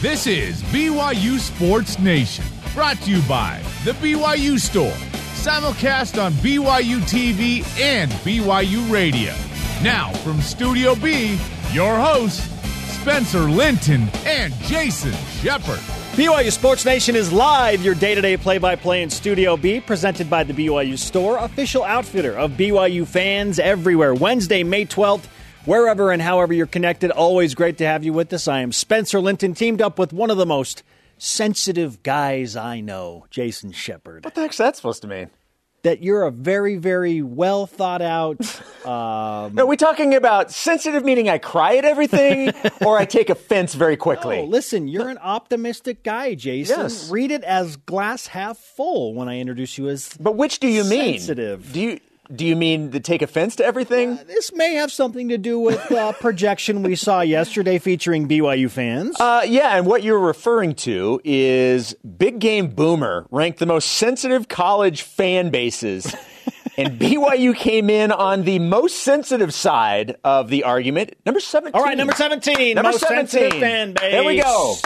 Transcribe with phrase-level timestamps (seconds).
[0.00, 4.96] This is BYU Sports Nation, brought to you by The BYU Store,
[5.34, 9.34] simulcast on BYU TV and BYU Radio.
[9.82, 11.38] Now, from Studio B,
[11.70, 12.48] your hosts,
[12.98, 15.80] Spencer Linton and Jason Shepard.
[16.16, 19.82] BYU Sports Nation is live, your day to day play by play in Studio B,
[19.82, 24.14] presented by the BYU Store, official outfitter of BYU fans everywhere.
[24.14, 25.26] Wednesday, May 12th,
[25.70, 27.12] wherever and however you're connected.
[27.12, 28.48] Always great to have you with us.
[28.48, 30.82] I am Spencer Linton, teamed up with one of the most
[31.16, 34.24] sensitive guys I know, Jason Shepard.
[34.24, 35.30] What the heck's that supposed to mean?
[35.82, 38.38] That you're a very, very well thought out.
[38.80, 42.50] Um, Are we talking about sensitive meaning I cry at everything
[42.80, 44.38] or I take offense very quickly?
[44.38, 46.80] Oh, listen, you're an optimistic guy, Jason.
[46.80, 47.10] Yes.
[47.10, 50.16] Read it as glass half full when I introduce you as.
[50.18, 51.18] but which do you mean?
[51.18, 51.70] Sensitive.
[51.74, 52.00] Do you
[52.34, 54.18] do you mean to take offense to everything?
[54.26, 59.18] This may have something to do with uh, projection we saw yesterday featuring BYU fans.
[59.20, 64.48] Uh, yeah, and what you're referring to is Big Game Boomer ranked the most sensitive
[64.48, 66.14] college fan bases.
[66.76, 71.14] and BYU came in on the most sensitive side of the argument.
[71.26, 71.74] Number 17.
[71.74, 73.28] All right, number 17, Number most 17.
[73.28, 74.12] sensitive fan base.
[74.12, 74.76] There we go.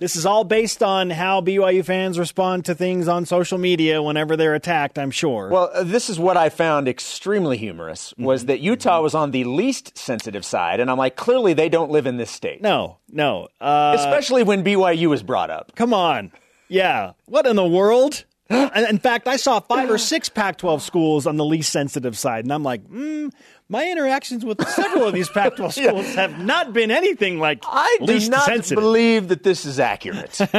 [0.00, 4.36] This is all based on how BYU fans respond to things on social media whenever
[4.36, 5.48] they're attacked, I'm sure.
[5.50, 8.46] Well, uh, this is what I found extremely humorous was Mm-hmm.
[8.48, 12.06] that Utah was on the least sensitive side, and I'm like, clearly they don't live
[12.06, 13.48] in this state, no, no.
[13.60, 15.72] Uh, especially when BYU was brought up.
[15.74, 16.30] come on.
[16.68, 17.12] Yeah.
[17.24, 18.24] What in the world?
[18.78, 22.16] And in fact, I saw five or six Pac 12 schools on the least sensitive
[22.16, 23.28] side, and I'm like, hmm,
[23.68, 27.96] my interactions with several of these Pac 12 schools have not been anything like I
[28.00, 28.82] do least not sensitive.
[28.82, 30.38] believe that this is accurate.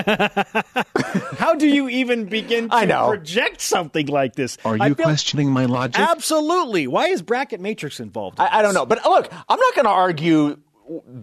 [1.38, 3.08] How do you even begin to I know.
[3.08, 4.58] project something like this?
[4.66, 6.00] Are you feel- questioning my logic?
[6.00, 6.88] Absolutely.
[6.88, 8.38] Why is bracket matrix involved?
[8.40, 10.58] in I, I don't know, but look, I'm not going to argue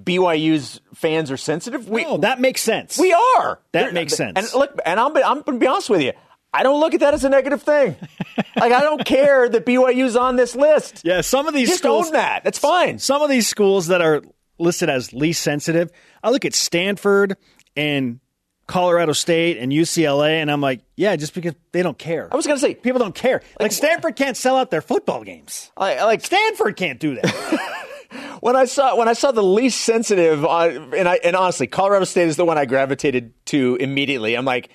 [0.04, 1.88] BYU's fans are sensitive.
[1.88, 2.98] We No, that makes sense.
[2.98, 3.60] we are.
[3.72, 4.36] That They're- makes sense.
[4.36, 6.12] And look, and I'm I'm going to be honest with you.
[6.56, 7.96] I don't look at that as a negative thing.
[8.56, 11.02] like I don't care that BYU's on this list.
[11.04, 12.44] yeah, some of these Just schools own that.
[12.44, 12.98] That's fine.
[12.98, 14.22] Some of these schools that are
[14.58, 15.90] listed as least sensitive,
[16.22, 17.36] I look at Stanford
[17.76, 18.20] and
[18.66, 22.28] Colorado State and UCLA, and I'm like, yeah, just because they don't care.
[22.32, 23.42] I was going to say People don't care.
[23.60, 25.70] Like Stanford can't sell out their football games.
[25.76, 27.72] I like Stanford can't do that.
[28.40, 32.04] when I saw when I saw the least sensitive, uh, and I and honestly, Colorado
[32.04, 34.36] State is the one I gravitated to immediately.
[34.36, 34.70] I'm like,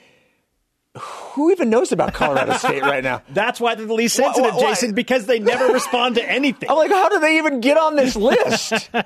[0.98, 3.22] who even knows about Colorado State right now?
[3.30, 6.70] That's why they're the least Why- sensitive, why- Jason, because they never respond to anything.
[6.70, 8.90] I'm like, how do they even get on this list?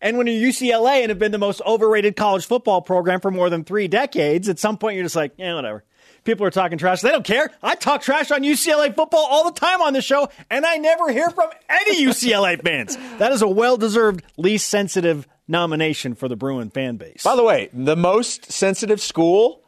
[0.00, 3.48] And when you're UCLA and have been the most overrated college football program for more
[3.48, 5.82] than three decades, at some point you're just like, yeah, whatever.
[6.24, 7.00] People are talking trash.
[7.00, 7.50] They don't care.
[7.62, 11.10] I talk trash on UCLA football all the time on the show, and I never
[11.10, 12.98] hear from any UCLA fans.
[13.18, 17.22] That is a well deserved least sensitive nomination for the Bruin fan base.
[17.22, 19.62] By the way, the most sensitive school,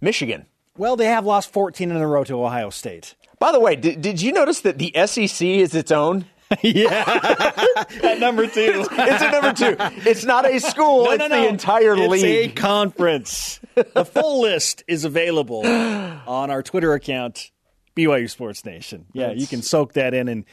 [0.00, 0.46] Michigan.
[0.76, 3.14] Well, they have lost 14 in a row to Ohio State.
[3.38, 6.24] By the way, did, did you notice that the SEC is its own?
[6.60, 7.02] Yeah,
[8.02, 8.84] at number two.
[8.90, 9.74] It's a number two.
[10.06, 11.10] It's not a school.
[11.10, 12.50] it's the entire it's league.
[12.50, 13.58] a conference.
[13.74, 17.50] the full list is available on our Twitter account,
[17.96, 19.06] BYU Sports Nation.
[19.14, 20.44] Yeah, you can soak that in and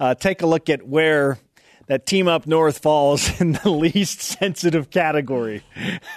[0.00, 1.38] uh, take a look at where
[1.86, 5.62] that team up north falls in the least sensitive category.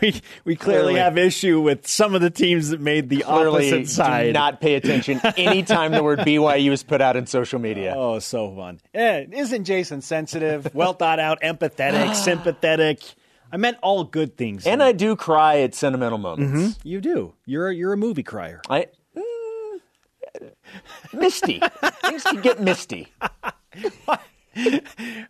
[0.00, 0.94] we we clearly, Clearly.
[0.96, 4.26] have issue with some of the teams that made the Clearly, opposite side.
[4.26, 7.94] do not pay attention anytime the word BYU is put out in social media.
[7.96, 8.80] Oh, so fun.
[8.94, 13.02] Isn't Jason sensitive, well thought out, empathetic, sympathetic?
[13.50, 14.66] I meant all good things.
[14.66, 16.78] And I do cry at sentimental moments.
[16.84, 17.34] you do.
[17.44, 18.62] You're you're a movie crier.
[18.70, 18.86] I
[19.16, 20.52] mm,
[21.12, 21.60] misty.
[22.02, 23.12] Things can get misty.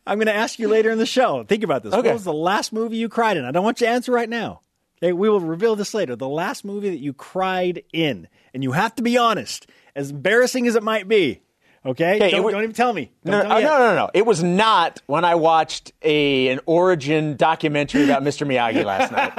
[0.06, 1.44] I'm going to ask you later in the show.
[1.44, 1.94] Think about this.
[1.94, 2.08] Okay.
[2.08, 3.44] What was the last movie you cried in?
[3.44, 4.60] I don't want you to answer right now.
[5.02, 6.14] Okay, we will reveal this later.
[6.16, 9.66] The last movie that you cried in, and you have to be honest,
[9.96, 11.42] as embarrassing as it might be.
[11.84, 13.10] Okay, Okay, don't, don't even tell me.
[13.24, 13.78] Don't No, tell oh, no, me no, yet.
[13.78, 14.10] no, no.
[14.14, 18.46] It was not when I watched a an origin documentary about Mr.
[18.46, 19.32] Miyagi last night,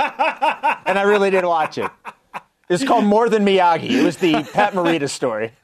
[0.86, 1.90] and I really did watch it.
[2.70, 3.90] It's called More Than Miyagi.
[3.92, 5.54] It was the Pat Morita story.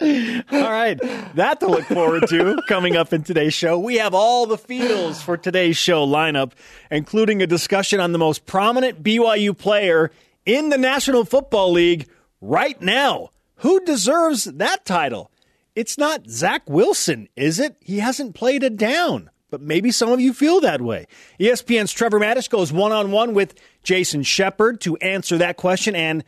[0.00, 0.98] All right.
[1.34, 3.78] That to look forward to coming up in today's show.
[3.78, 6.52] We have all the feels for today's show lineup,
[6.90, 10.10] including a discussion on the most prominent BYU player
[10.46, 12.08] in the National Football League
[12.40, 13.30] right now.
[13.56, 15.30] Who deserves that title?
[15.74, 17.76] It's not Zach Wilson, is it?
[17.80, 19.30] He hasn't played a down.
[19.50, 21.06] But maybe some of you feel that way.
[21.38, 26.24] ESPN's Trevor Matich goes one on one with Jason Shepard to answer that question and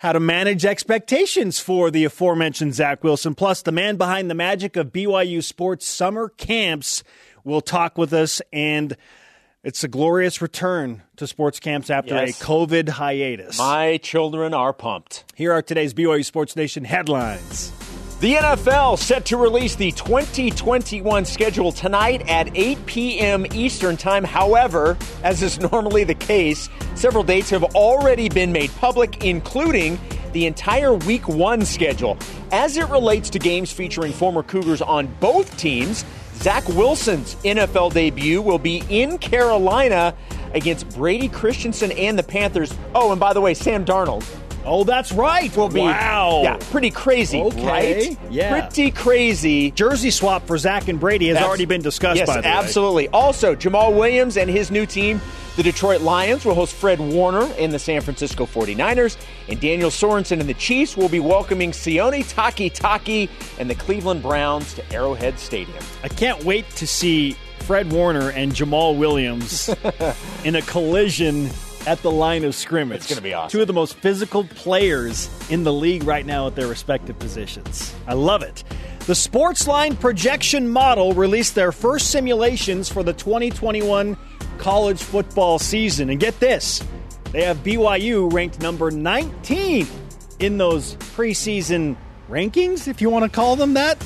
[0.00, 3.34] how to manage expectations for the aforementioned Zach Wilson.
[3.34, 7.02] Plus, the man behind the magic of BYU sports summer camps
[7.44, 8.96] will talk with us and
[9.64, 12.40] It's a glorious return to sports camps after Yes.
[12.40, 13.58] a COVID hiatus.
[13.58, 15.24] My children are pumped.
[15.34, 17.72] Here are today's BYU Sports Nation headlines.
[18.18, 23.44] The NFL set to release the 2021 schedule tonight at 8 p.m.
[23.52, 24.24] Eastern Time.
[24.24, 30.00] However, as is normally the case, several dates have already been made public, including
[30.32, 32.16] the entire Week 1 schedule.
[32.52, 36.02] As it relates to games featuring former Cougars on both teams,
[36.36, 40.14] Zach Wilson's NFL debut will be in Carolina
[40.54, 42.72] against Brady Christensen and the Panthers.
[42.94, 44.24] Oh, and by the way, Sam Darnold
[44.66, 45.54] Oh, that's right.
[45.56, 46.40] will be wow.
[46.42, 47.66] yeah, pretty crazy, Okay,
[48.08, 48.18] right?
[48.30, 48.66] yeah.
[48.66, 49.70] Pretty crazy.
[49.70, 52.18] Jersey swap for Zach and Brady has That's- already been discussed.
[52.18, 52.52] Yes, by the way.
[52.54, 53.08] absolutely.
[53.08, 55.20] Also, Jamal Williams and his new team,
[55.56, 59.16] the Detroit Lions, will host Fred Warner and the San Francisco 49ers,
[59.48, 63.28] and Daniel Sorensen and the Chiefs will be welcoming Sione Takitaki
[63.58, 65.78] and the Cleveland Browns to Arrowhead Stadium.
[66.02, 69.70] I can't wait to see Fred Warner and Jamal Williams
[70.44, 71.50] in a collision
[71.86, 72.96] at the line of scrimmage.
[72.96, 73.56] It's gonna be awesome.
[73.56, 77.94] Two of the most physical players in the league right now at their respective positions.
[78.06, 78.64] I love it.
[79.06, 84.16] The Sportsline projection model released their first simulations for the 2021
[84.58, 86.10] college football season.
[86.10, 86.82] And get this
[87.32, 89.86] they have BYU ranked number 19
[90.38, 91.96] in those preseason
[92.28, 93.98] rankings, if you want to call them that.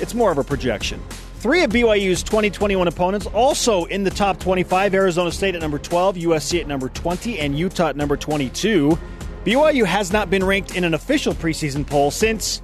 [0.00, 1.00] It's more of a projection.
[1.46, 6.16] Three of BYU's 2021 opponents also in the top 25 Arizona State at number 12,
[6.16, 8.98] USC at number 20, and Utah at number 22.
[9.44, 12.62] BYU has not been ranked in an official preseason poll since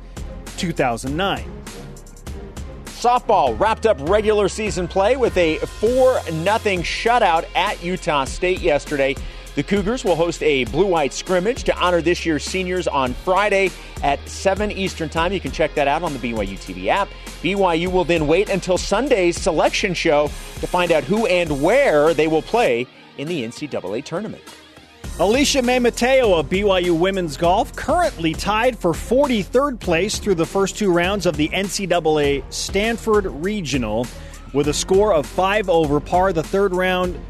[0.57, 1.45] 2009.
[2.87, 6.35] Softball wrapped up regular season play with a 4 0
[6.83, 9.15] shutout at Utah State yesterday.
[9.55, 13.71] The Cougars will host a blue white scrimmage to honor this year's seniors on Friday
[14.03, 15.31] at 7 Eastern Time.
[15.31, 17.11] You can check that out on the BYU TV app.
[17.43, 20.29] BYU will then wait until Sunday's selection show
[20.61, 22.87] to find out who and where they will play
[23.19, 24.43] in the NCAA tournament.
[25.19, 30.79] Alicia May Mateo of BYU Women's Golf currently tied for 43rd place through the first
[30.79, 34.07] two rounds of the NCAA Stanford Regional
[34.55, 36.33] with a score of 5 over par.
[36.33, 37.21] The third round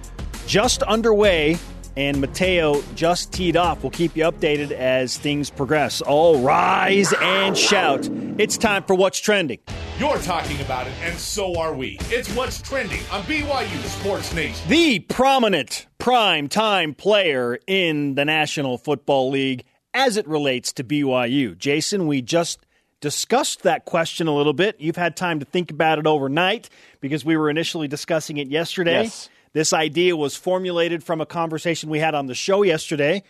[0.46, 1.58] just underway,
[1.96, 3.82] and Mateo just teed off.
[3.82, 6.00] We'll keep you updated as things progress.
[6.00, 8.08] All rise and shout.
[8.38, 9.58] It's time for What's Trending.
[9.98, 11.98] You're talking about it, and so are we.
[12.04, 14.68] It's what's trending on BYU Sports Nation.
[14.68, 21.56] the prominent prime time player in the National Football League as it relates to BYU.
[21.56, 22.64] Jason, we just
[23.00, 24.80] discussed that question a little bit.
[24.80, 29.02] You've had time to think about it overnight because we were initially discussing it yesterday.
[29.02, 29.28] Yes.
[29.52, 33.22] This idea was formulated from a conversation we had on the show yesterday.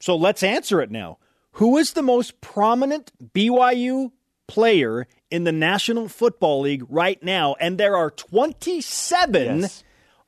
[0.00, 1.18] So let's answer it now.
[1.52, 4.12] Who is the most prominent BYU
[4.46, 7.54] player in the National Football League right now?
[7.60, 9.84] And there are 27 Yes.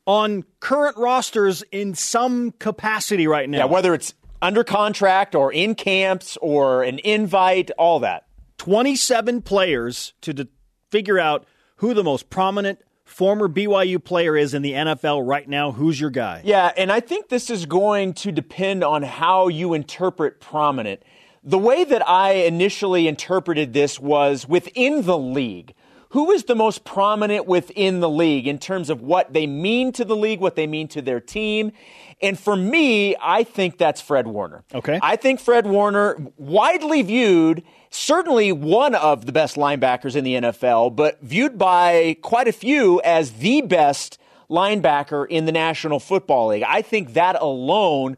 [0.06, 3.58] on current rosters in some capacity right now.
[3.58, 8.26] Yeah, whether it's under contract or in camps or an invite, all that.
[8.58, 10.48] 27 players to de-
[10.90, 11.44] figure out
[11.76, 15.72] who the most prominent former BYU player is in the NFL right now.
[15.72, 16.42] Who's your guy?
[16.44, 21.02] Yeah, and I think this is going to depend on how you interpret prominent.
[21.44, 25.74] The way that I initially interpreted this was within the league.
[26.10, 30.04] Who is the most prominent within the league in terms of what they mean to
[30.04, 31.72] the league, what they mean to their team?
[32.20, 34.62] And for me, I think that's Fred Warner.
[34.74, 35.00] Okay.
[35.02, 40.96] I think Fred Warner, widely viewed, certainly one of the best linebackers in the NFL,
[40.96, 44.18] but viewed by quite a few as the best
[44.50, 46.64] linebacker in the National Football League.
[46.66, 48.16] I think that alone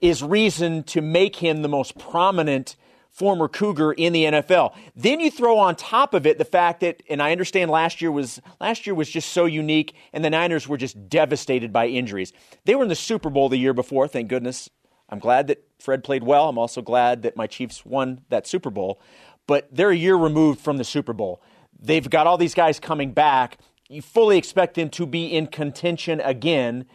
[0.00, 2.76] is reason to make him the most prominent
[3.10, 4.74] former Cougar in the NFL.
[4.94, 8.12] Then you throw on top of it the fact that, and I understand last year
[8.12, 12.32] was last year was just so unique, and the Niners were just devastated by injuries.
[12.64, 14.68] They were in the Super Bowl the year before, thank goodness.
[15.08, 16.48] I'm glad that Fred played well.
[16.48, 19.00] I'm also glad that my Chiefs won that Super Bowl.
[19.46, 21.40] But they're a year removed from the Super Bowl.
[21.78, 23.58] They've got all these guys coming back.
[23.88, 26.86] You fully expect them to be in contention again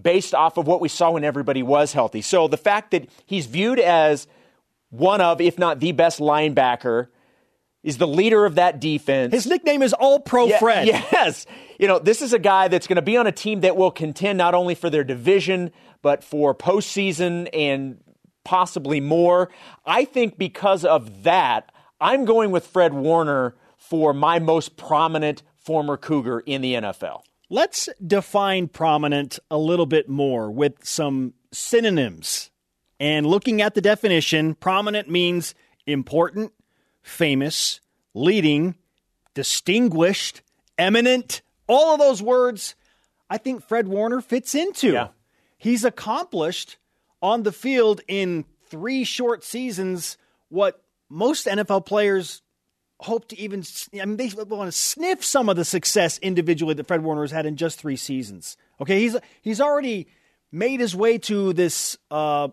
[0.00, 2.22] based off of what we saw when everybody was healthy.
[2.22, 4.26] So the fact that he's viewed as
[4.90, 7.08] one of, if not the best linebacker,
[7.82, 9.32] is the leader of that defense.
[9.32, 10.86] His nickname is All Pro Yeah, Fred.
[11.12, 11.46] Yes.
[11.78, 13.90] You know, this is a guy that's going to be on a team that will
[13.90, 15.70] contend not only for their division,
[16.02, 17.98] but for postseason and
[18.48, 19.50] possibly more.
[19.84, 25.98] I think because of that, I'm going with Fred Warner for my most prominent former
[25.98, 27.20] Cougar in the NFL.
[27.50, 32.48] Let's define prominent a little bit more with some synonyms.
[32.98, 35.54] And looking at the definition, prominent means
[35.86, 36.52] important,
[37.02, 37.80] famous,
[38.14, 38.76] leading,
[39.34, 40.40] distinguished,
[40.78, 42.76] eminent, all of those words.
[43.28, 44.92] I think Fred Warner fits into.
[44.92, 45.08] Yeah.
[45.58, 46.78] He's accomplished
[47.22, 50.16] on the field in three short seasons
[50.48, 52.42] what most NFL players
[53.00, 53.64] hope to even.
[54.00, 57.30] I mean, they want to sniff some of the success individually that Fred Warner has
[57.30, 58.56] had in just three seasons.
[58.80, 60.08] Okay, he's he's already
[60.50, 62.48] made his way to this uh,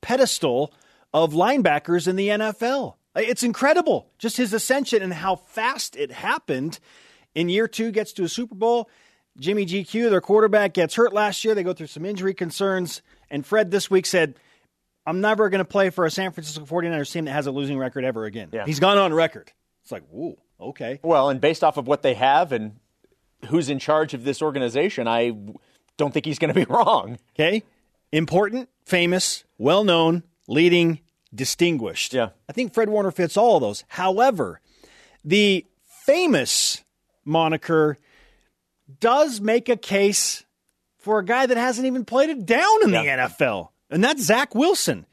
[0.00, 0.72] pedestal
[1.12, 2.94] of linebackers in the NFL.
[3.16, 6.78] It's incredible, just his ascension and how fast it happened.
[7.34, 8.88] In year two, gets to a Super Bowl.
[9.38, 11.54] Jimmy GQ, their quarterback, gets hurt last year.
[11.54, 13.02] They go through some injury concerns.
[13.30, 14.34] And Fred this week said,
[15.06, 17.78] I'm never going to play for a San Francisco 49ers team that has a losing
[17.78, 18.50] record ever again.
[18.52, 18.66] Yeah.
[18.66, 19.50] He's gone on record.
[19.82, 21.00] It's like, ooh, okay.
[21.02, 22.76] Well, and based off of what they have and
[23.48, 25.32] who's in charge of this organization, I
[25.96, 27.18] don't think he's going to be wrong.
[27.34, 27.62] Okay.
[28.12, 31.00] Important, famous, well known, leading,
[31.34, 32.12] distinguished.
[32.12, 32.30] Yeah.
[32.48, 33.84] I think Fred Warner fits all of those.
[33.88, 34.60] However,
[35.24, 35.64] the
[36.04, 36.82] famous
[37.24, 37.98] moniker
[38.98, 40.44] does make a case
[41.00, 43.02] for a guy that hasn't even played it down in Yeah.
[43.02, 45.06] the NFL, and that's Zach Wilson.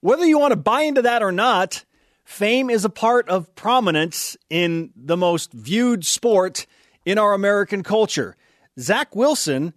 [0.00, 1.84] Whether you want to buy into that or not,
[2.24, 6.66] fame is a part of prominence in the most viewed sport
[7.04, 8.36] in our American culture.
[8.78, 9.72] Zach Wilson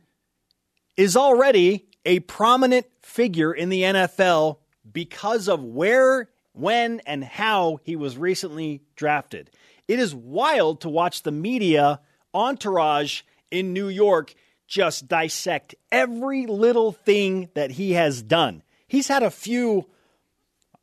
[0.97, 4.57] is already a prominent figure in the NFL
[4.91, 9.49] because of where, when, and how he was recently drafted.
[9.87, 11.99] It is wild to watch the media
[12.33, 14.33] entourage in New York
[14.69, 18.61] just dissect every little thing that he has done.
[18.87, 19.87] He's had a few,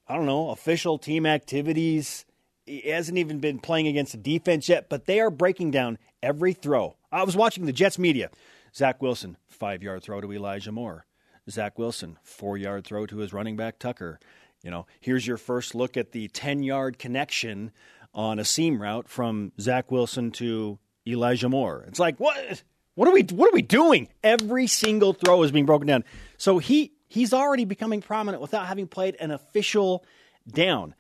[0.07, 2.27] I don't know, official team activities.
[2.67, 6.53] He hasn't even been playing against the defense yet, but they are breaking down every
[6.53, 6.97] throw.
[7.13, 8.31] I was watching the Jets media.
[8.75, 11.07] Zach Wilson, five yard throw to Elijah Moore.
[11.49, 14.19] Zach Wilson, four yard throw to his running back Tucker.
[14.65, 17.71] You know, here's your first look at the 10 yard connection
[18.13, 21.85] on a seam route from Zach Wilson to Elijah Moore.
[21.87, 22.65] It's like, what?
[22.97, 24.09] What are we what are we doing?
[24.25, 26.03] Every single throw is being broken down.
[26.39, 30.05] So he he's already becoming prominent without having played an official
[30.51, 30.95] down.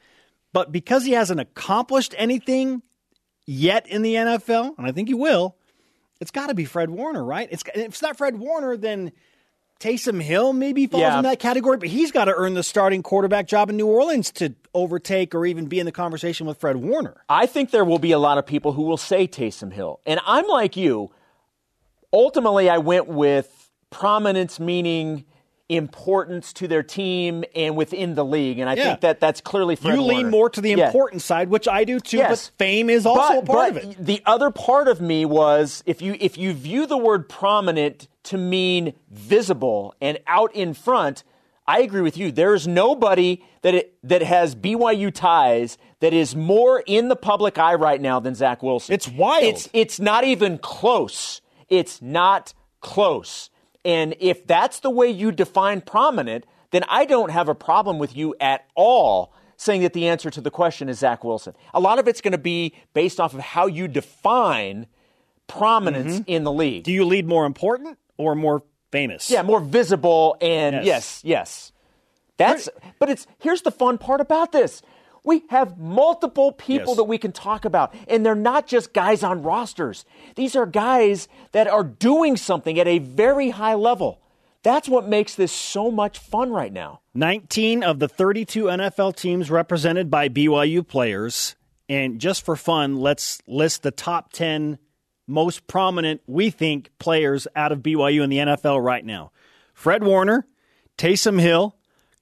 [0.53, 2.83] But because he hasn't accomplished anything
[3.47, 5.57] yet in the NFL, and I think he will,
[6.21, 7.49] it's got to be Fred Warner, right?
[7.51, 9.13] It's if it's not Fred Warner, then
[9.81, 11.19] Taysom Hill maybe falls Yeah.
[11.19, 14.31] in that category, but he's got to earn the starting quarterback job in New Orleans
[14.33, 17.23] to overtake or even be in the conversation with Fred Warner.
[17.29, 20.01] I think there will be a lot of people who will say Taysom Hill.
[20.07, 21.11] And I'm like you.
[22.13, 25.25] Ultimately, I went with prominence, meaning
[25.69, 28.61] importance to their team and within the league.
[28.61, 28.85] And I Yeah.
[28.85, 30.31] think that that's clearly Fred you lean Warner.
[30.31, 30.87] more to the Yeah.
[30.87, 32.51] important side, which I do too, Yes.
[32.53, 33.97] but fame is also but, a part of it.
[33.99, 38.39] The other part of me was if you if you view the word prominent to
[38.39, 41.25] mean visible and out in front,
[41.67, 42.31] I agree with you.
[42.31, 47.59] There is nobody that it, that has BYU ties that is more in the public
[47.59, 48.95] eye right now than Zach Wilson.
[48.95, 49.43] It's wild.
[49.43, 51.41] It's it's not even close.
[51.69, 53.51] It's not close.
[53.85, 58.17] And if that's the way you define prominent, then I don't have a problem with
[58.17, 61.55] you at all saying that the answer to the question is Zach Wilson.
[61.73, 64.87] A lot of it's going to be based off of how you define
[65.47, 66.31] prominence mm-hmm.
[66.31, 66.85] in the league.
[66.85, 69.31] Do you lead more important or more famous?
[69.31, 70.85] Yeah, more visible and Yes.
[70.85, 71.73] yes, yes.
[72.39, 72.69] That's
[72.99, 74.83] but it's here's the fun part about this.
[75.27, 76.97] We have multiple people Yes.
[76.97, 80.07] that we can talk about, and they're not just guys on rosters.
[80.37, 84.21] These are guys that are doing something at a very high level.
[84.63, 87.01] That's what makes this so much fun right now.
[87.15, 91.55] 19 of the 32 NFL teams represented by BYU players.
[91.89, 94.79] And just for fun, let's list the top 10
[95.29, 99.33] most prominent, we think, players out of BYU in the NFL right now
[99.75, 100.47] Fred Warner,
[100.99, 101.77] Taysom Hill,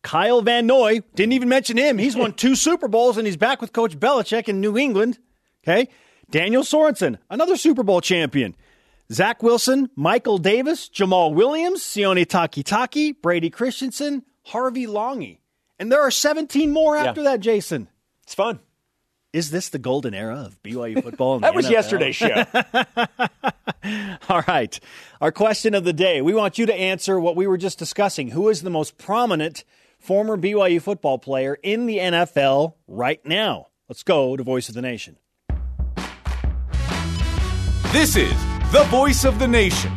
[0.04, 1.00] Kyle Van Noy.
[1.16, 1.98] Didn't even mention him.
[1.98, 5.18] He's won two Super Bowls and he's back with Coach Belichick in New England.
[5.66, 5.88] Okay.
[6.30, 8.54] Daniel Sorensen, another Super Bowl champion.
[9.12, 15.38] Zach Wilson, Michael Davis, Jamal Williams, Sione Takitaki, Brady Christensen, Harvey Langi.
[15.78, 17.88] And there are 17 more after that, Jason.
[18.22, 18.60] It's fun.
[19.32, 21.40] Is this the golden era of BYU football?
[21.40, 21.70] That was NFL?
[21.70, 22.44] yesterday's show.
[24.28, 24.78] All right.
[25.20, 26.22] Our question of the day.
[26.22, 28.28] We want you to answer what we were just discussing.
[28.28, 29.64] Who is the most prominent
[30.04, 33.68] former BYU football player in the NFL right now?
[33.88, 35.16] Let's go to Voice of the Nation.
[37.90, 38.34] This is
[38.70, 39.90] the voice of the nation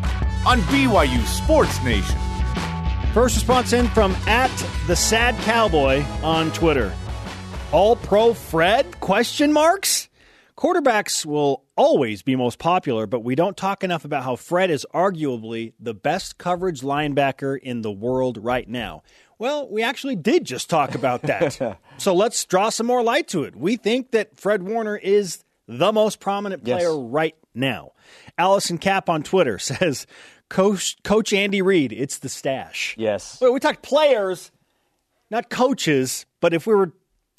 [0.45, 2.17] on BYU Sports Nation.
[3.13, 4.51] First response in from at
[4.87, 6.93] the sad cowboy on Twitter.
[7.73, 8.99] All pro Fred?
[9.01, 10.07] Question marks?
[10.55, 14.85] Quarterbacks will always be most popular, but we don't talk enough about how Fred is
[14.93, 19.03] arguably the best coverage linebacker in the world right now.
[19.39, 21.79] Well, we actually did just talk about that.
[21.97, 23.55] so let's draw some more light to it.
[23.55, 27.91] We think that Fred Warner is the most prominent player right now.
[28.37, 30.07] Allison Cap on Twitter says,
[30.49, 32.95] Coach, Coach Andy Reid, it's the stash.
[32.97, 33.39] Yes.
[33.39, 34.51] Well, we talked players,
[35.29, 36.93] not coaches, but if we were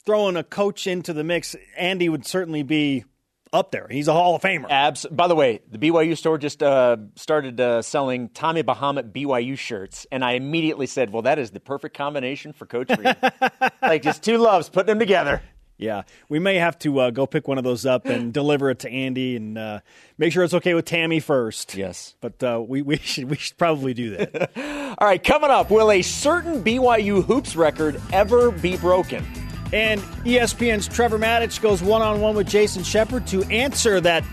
[0.04, 3.04] throwing a coach into the mix, Andy would certainly be
[3.52, 3.86] up there.
[3.90, 4.70] He's a Hall of Famer.
[4.70, 5.06] Abs.
[5.10, 10.06] By the way, the BYU store just uh, started uh, selling Tommy Bahama BYU shirts,
[10.10, 13.16] and I immediately said, "Well, that is the perfect combination for Coach Reid.
[13.82, 15.42] like just two loves, putting them together."
[15.78, 18.80] Yeah, we may have to uh, go pick one of those up and deliver it
[18.80, 19.80] to Andy, and uh,
[20.18, 21.76] make sure it's okay with Tammy first.
[21.76, 24.50] Yes, but uh, we we should we should probably do that.
[24.98, 29.24] All right, coming up, will a certain BYU hoops record ever be broken?
[29.72, 34.24] And ESPN's Trevor Matich goes one on one with Jason Shepard to answer that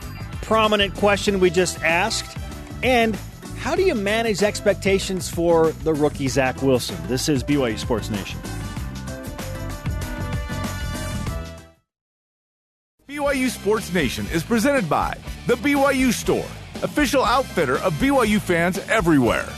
[0.42, 2.38] prominent question we just asked.
[2.84, 3.16] And
[3.58, 6.98] how do you manage expectations for the rookie Zach Wilson?
[7.08, 8.40] This is BYU Sports Nation.
[13.08, 16.46] BYU Sports Nation is presented by The BYU Store,
[16.84, 19.50] official outfitter of BYU fans everywhere.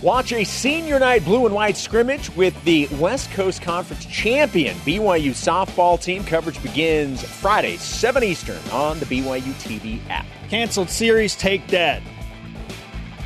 [0.00, 5.30] Watch a senior night blue and white scrimmage with the West Coast Conference champion BYU
[5.30, 6.22] softball team.
[6.22, 10.24] Coverage begins Friday, 7 Eastern on the BYU TV app.
[10.50, 12.00] Canceled series take dead.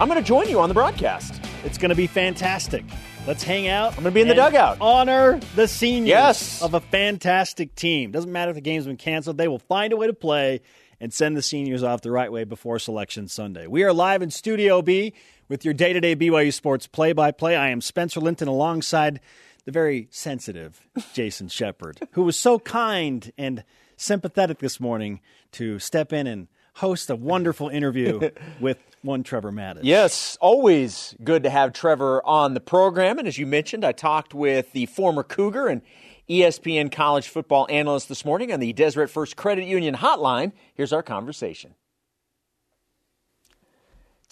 [0.01, 1.43] I'm going to join you on the broadcast.
[1.63, 2.85] It's going to be fantastic.
[3.27, 3.91] Let's hang out.
[3.91, 4.79] I'm going to be in the dugout.
[4.81, 6.63] Honor the seniors yes.
[6.63, 8.13] of a fantastic team.
[8.13, 10.63] Doesn't matter if the game's been canceled, they will find a way to play
[11.03, 13.67] and send the seniors off the right way before Selection Sunday.
[13.67, 15.13] We are live in Studio B
[15.49, 17.57] with your day to day BYU Sports play by play.
[17.57, 19.21] I am Spencer Linton alongside
[19.65, 23.65] the very sensitive Jason Shepard, who was so kind and
[23.97, 25.21] sympathetic this morning
[25.53, 28.31] to step in and host a wonderful interview
[28.61, 29.81] with one Trevor Matich.
[29.83, 33.19] Yes, always good to have Trevor on the program.
[33.19, 35.83] And as you mentioned, I talked with the former Cougar and
[36.29, 40.53] ESPN college football analyst this morning on the Deseret First Credit Union hotline.
[40.75, 41.75] Here's our conversation.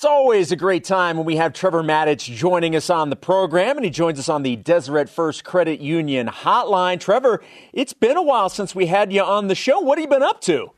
[0.01, 3.77] It's always a great time when we have Trevor Matich joining us on the program,
[3.77, 6.99] and he joins us on the Deseret First Credit Union hotline.
[6.99, 7.43] Trevor,
[7.75, 9.79] it's been a while since we had you on the show.
[9.79, 10.71] What have you been up to?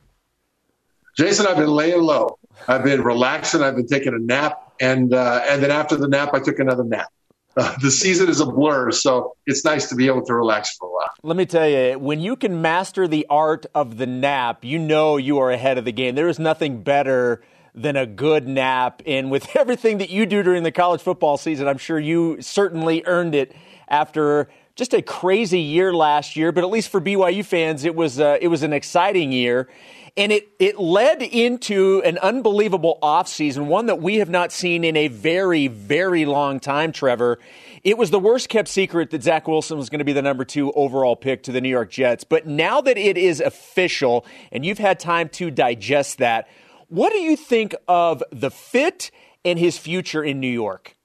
[1.15, 2.37] Jason, I've been laying low.
[2.67, 3.63] I've been relaxing.
[3.63, 6.83] I've been taking a nap, and uh, and then after the nap, I took another
[6.83, 7.07] nap.
[7.55, 10.89] Uh, the season is a blur, so it's nice to be able to relax for
[10.89, 11.11] a while.
[11.23, 15.15] Let me tell you, when you can master the art of the nap, you know
[15.15, 16.15] you are ahead of the game.
[16.15, 17.41] There is nothing better
[17.75, 19.01] than a good nap.
[19.05, 23.03] And with everything that you do during the college football season, I'm sure you certainly
[23.05, 23.55] earned it
[23.87, 26.51] after just a crazy year last year.
[26.51, 29.69] But at least for BYU fans, it was uh, it was an exciting year.
[30.15, 34.95] And it, it led into an unbelievable offseason, one that we have not seen in
[34.95, 37.39] a very, very long time, Trevor.
[37.83, 40.45] It was the worst kept secret that Zach Wilson was going to be the number
[40.45, 42.23] two overall pick to the New York Jets.
[42.23, 46.47] But now that it is official and you've had time to digest that,
[46.93, 49.09] what do you think of the fit
[49.43, 50.95] and his future in New York?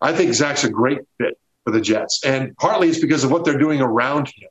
[0.00, 2.20] I think Zach's a great fit for the Jets.
[2.24, 4.48] And partly it's because of what they're doing around him.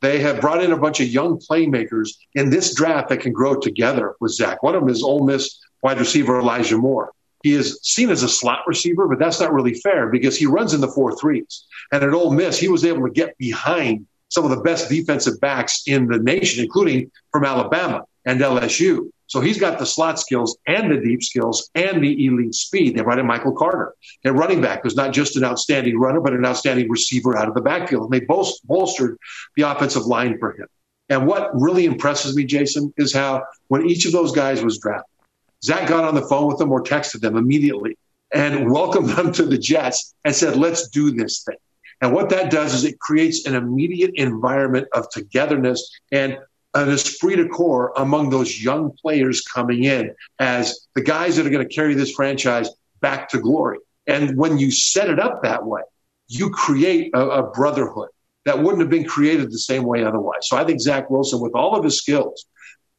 [0.00, 3.54] They have brought in a bunch of young playmakers in this draft that can grow
[3.60, 4.64] together with Zach.
[4.64, 7.12] One of them is Ole Miss wide receiver Elijah Moore.
[7.44, 10.74] He is seen as a slot receiver, but that's not really fair because he runs
[10.74, 11.64] in the four threes.
[11.92, 15.40] And at Ole Miss, he was able to get behind some of the best defensive
[15.40, 19.10] backs in the nation, including from Alabama and LSU.
[19.30, 22.96] So he's got the slot skills and the deep skills and the elite speed.
[22.96, 26.32] They brought in Michael Carter, their running back, who's not just an outstanding runner, but
[26.32, 28.02] an outstanding receiver out of the backfield.
[28.02, 29.16] And they both bolstered
[29.54, 30.66] the offensive line for him.
[31.10, 35.14] And what really impresses me, Jason, is how when each of those guys was drafted,
[35.62, 37.96] Zach got on the phone with them or texted them immediately
[38.34, 41.58] and welcomed them to the Jets and said, let's do this thing.
[42.00, 46.36] And what that does is it creates an immediate environment of togetherness and
[46.74, 51.50] an esprit de corps among those young players coming in as the guys that are
[51.50, 52.68] going to carry this franchise
[53.00, 53.78] back to glory.
[54.06, 55.82] And when you set it up that way,
[56.28, 58.08] you create a, a brotherhood
[58.44, 60.48] that wouldn't have been created the same way otherwise.
[60.48, 62.46] So I think Zach Wilson, with all of his skills,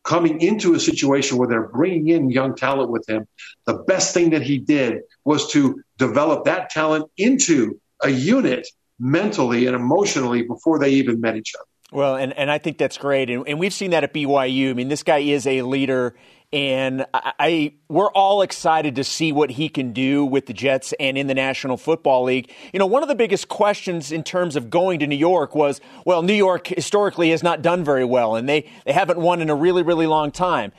[0.03, 3.27] coming into a situation where they're bringing in young talent with him,
[3.65, 8.67] the best thing that he did was to develop that talent into a unit
[8.99, 11.65] mentally and emotionally before they even met each other.
[11.91, 13.29] Well, and, and I think that's great.
[13.29, 14.69] And, and we've seen that at BYU.
[14.69, 16.15] I mean, this guy is a leader,
[16.53, 20.93] and I, I, we're all excited to see what he can do with the Jets
[21.01, 22.49] and in the National Football League.
[22.71, 25.81] You know, one of the biggest questions in terms of going to New York was,
[26.05, 29.49] well, New York historically has not done very well, and they, they haven't won in
[29.49, 30.71] a really, really long time.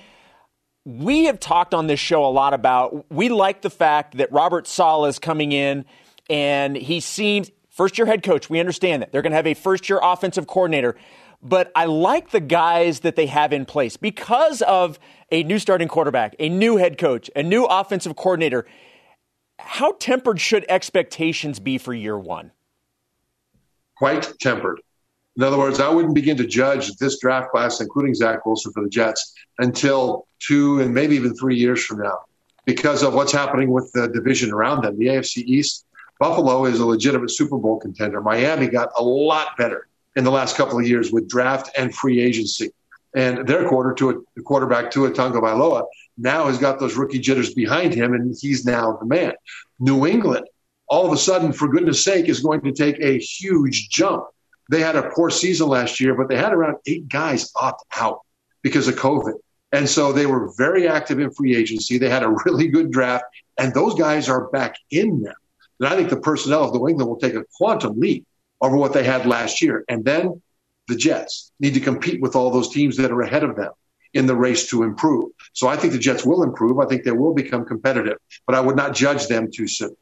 [0.87, 4.66] We have talked on this show a lot about we like the fact that Robert
[4.66, 5.85] Saleh is coming in
[6.29, 9.12] and he seems First year head coach, we understand that.
[9.12, 10.94] They're going to have a first year offensive coordinator.
[11.42, 15.00] but I like the guys that they have in place because of
[15.32, 18.66] a new starting quarterback, a new head coach, a new offensive coordinator.
[19.58, 22.52] How tempered should expectations be for year one?
[23.96, 24.80] Quite tempered.
[25.37, 28.82] In other words, I wouldn't begin to judge this draft class, including Zach Wilson for
[28.82, 32.18] the Jets, until two and maybe even three years from now
[32.66, 34.98] because of what's happening with the division around them.
[34.98, 35.87] The AFC East,
[36.22, 38.20] Buffalo is a legitimate Super Bowl contender.
[38.20, 42.20] Miami got a lot better in the last couple of years with draft and free
[42.20, 42.70] agency.
[43.16, 45.82] And their quarter to a quarterback Tua Tagovailoa
[46.16, 49.32] now has got those rookie jitters behind him, and he's now the man.
[49.80, 50.46] New England,
[50.87, 54.22] all of a sudden, for goodness sake, is going to take a huge jump.
[54.70, 58.20] They had a poor season last year, but they had around eight guys opt out
[58.62, 59.35] because of COVID.
[59.72, 61.98] And so they were very active in free agency.
[61.98, 63.24] They had a really good draft,
[63.58, 65.32] and those guys are back in now.
[65.83, 68.25] And I think the personnel of New England will take a quantum leap
[68.61, 69.85] over what they had last year.
[69.88, 70.40] And then
[70.87, 73.73] the Jets need to compete with all those teams that are ahead of them
[74.14, 75.33] in the race to improve.
[75.55, 76.79] So I think the Jets will improve.
[76.79, 79.97] I think they will become competitive, but I would not judge them too soon.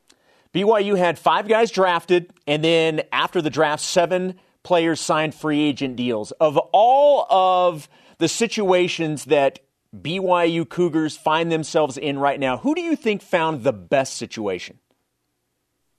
[0.52, 5.96] BYU had five guys drafted, and then after the draft, seven players signed free agent
[5.96, 6.30] deals.
[6.32, 7.88] Of all of
[8.18, 9.60] the situations that
[9.98, 14.78] BYU Cougars find themselves in right now, who do you think found the best situation?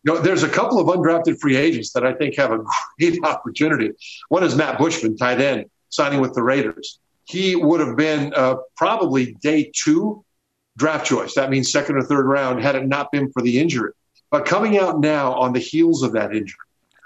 [0.04, 2.64] You know, there's a couple of undrafted free agents that I think have a
[3.00, 3.92] great opportunity.
[4.30, 7.00] One is Matt Bushman, tight end, signing with the Raiders.
[7.26, 10.26] He would have been uh, probably day two
[10.78, 11.36] draft choice.
[11.36, 13.92] That means second or third round had it not been for the injury.
[14.32, 16.58] But coming out now on the heels of that injury,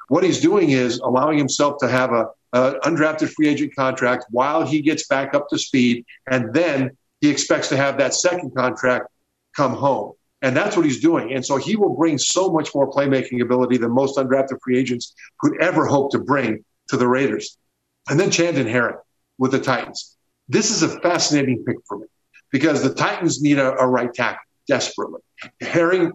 [0.07, 4.65] what he's doing is allowing himself to have a, a undrafted free agent contract while
[4.65, 9.07] he gets back up to speed, and then he expects to have that second contract
[9.55, 10.13] come home.
[10.45, 11.33] And that's what he's doing.
[11.33, 15.15] And so he will bring so much more playmaking ability than most undrafted free agents
[15.39, 17.57] could ever hope to bring to the Raiders.
[18.07, 18.97] And then Chandon Herring
[19.39, 20.15] with the Titans.
[20.47, 22.05] This is a fascinating pick for me
[22.51, 25.21] because the Titans need a, a right tackle desperately.
[25.61, 26.11] Herring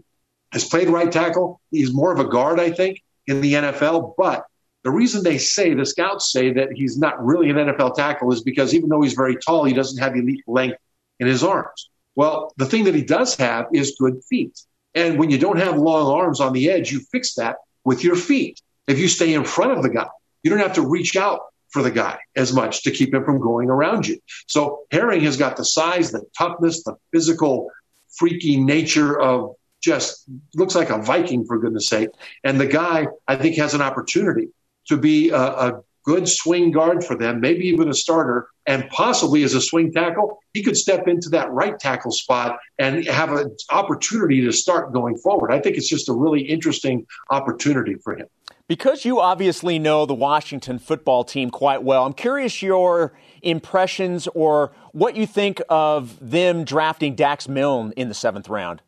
[0.52, 1.60] has played right tackle.
[1.72, 4.14] He's more of a guard, I think, in the NFL.
[4.16, 4.44] But
[4.84, 8.44] the reason they say, the scouts say that he's not really an NFL tackle is
[8.44, 10.78] because even though he's very tall, he doesn't have elite length
[11.18, 11.89] in his arms.
[12.16, 14.58] Well, the thing that he does have is good feet.
[14.94, 18.16] And when you don't have long arms on the edge, you fix that with your
[18.16, 18.60] feet.
[18.86, 20.08] If you stay in front of the guy,
[20.42, 23.40] you don't have to reach out for the guy as much to keep him from
[23.40, 24.18] going around you.
[24.48, 27.70] So Herring has got the size, the toughness, the physical,
[28.16, 32.10] freaky nature of just looks like a Viking for goodness sake.
[32.44, 34.48] And the guy, I think, has an opportunity
[34.88, 39.42] to be a, a good swing guard for them, maybe even a starter, and possibly
[39.42, 43.54] as a swing tackle, he could step into that right tackle spot and have an
[43.70, 45.52] opportunity to start going forward.
[45.52, 48.26] I think it's just a really interesting opportunity for him.
[48.68, 54.70] Because you obviously know the Washington football team quite well, I'm curious your impressions or
[54.92, 58.82] what you think of them drafting Dax Milne in the seventh round.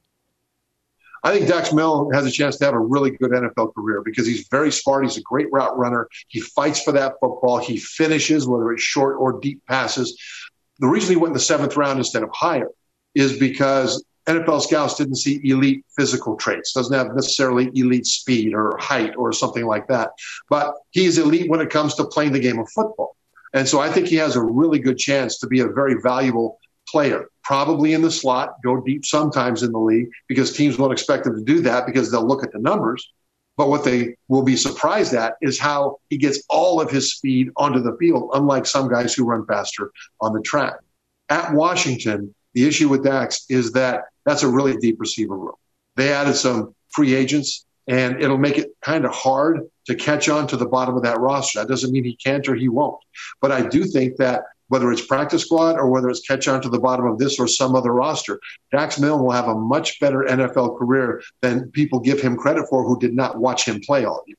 [1.24, 4.26] I think Dax Milne has a chance to have a really good NFL career because
[4.26, 5.04] he's very smart.
[5.04, 6.08] He's a great route runner.
[6.28, 7.58] He fights for that football.
[7.58, 10.20] He finishes, whether it's short or deep passes.
[10.80, 12.68] The reason he went in the seventh round instead of higher
[13.14, 18.76] is because NFL scouts didn't see elite physical traits, doesn't have necessarily elite speed or
[18.78, 20.10] height or something like that.
[20.48, 23.16] But he's elite when it comes to playing the game of football.
[23.52, 26.58] And so I think he has a really good chance to be a very valuable
[26.92, 31.26] player, probably in the slot, go deep sometimes in the league because teams won't expect
[31.26, 33.10] him to do that because they'll look at the numbers.
[33.56, 37.50] But what they will be surprised at is how he gets all of his speed
[37.56, 40.74] onto the field, unlike some guys who run faster on the track.
[41.28, 45.54] At Washington, the issue with Dax is that that's a really deep receiver room.
[45.96, 50.46] They added some free agents, and it'll make it kind of hard to catch on
[50.48, 51.60] to the bottom of that roster.
[51.60, 52.98] That doesn't mean he can't or he won't.
[53.40, 56.70] But I do think that whether it's practice squad or whether it's catch on to
[56.70, 58.40] the bottom of this or some other roster.
[58.70, 62.82] Dax Milne will have a much better NFL career than people give him credit for
[62.82, 64.38] who did not watch him play all year.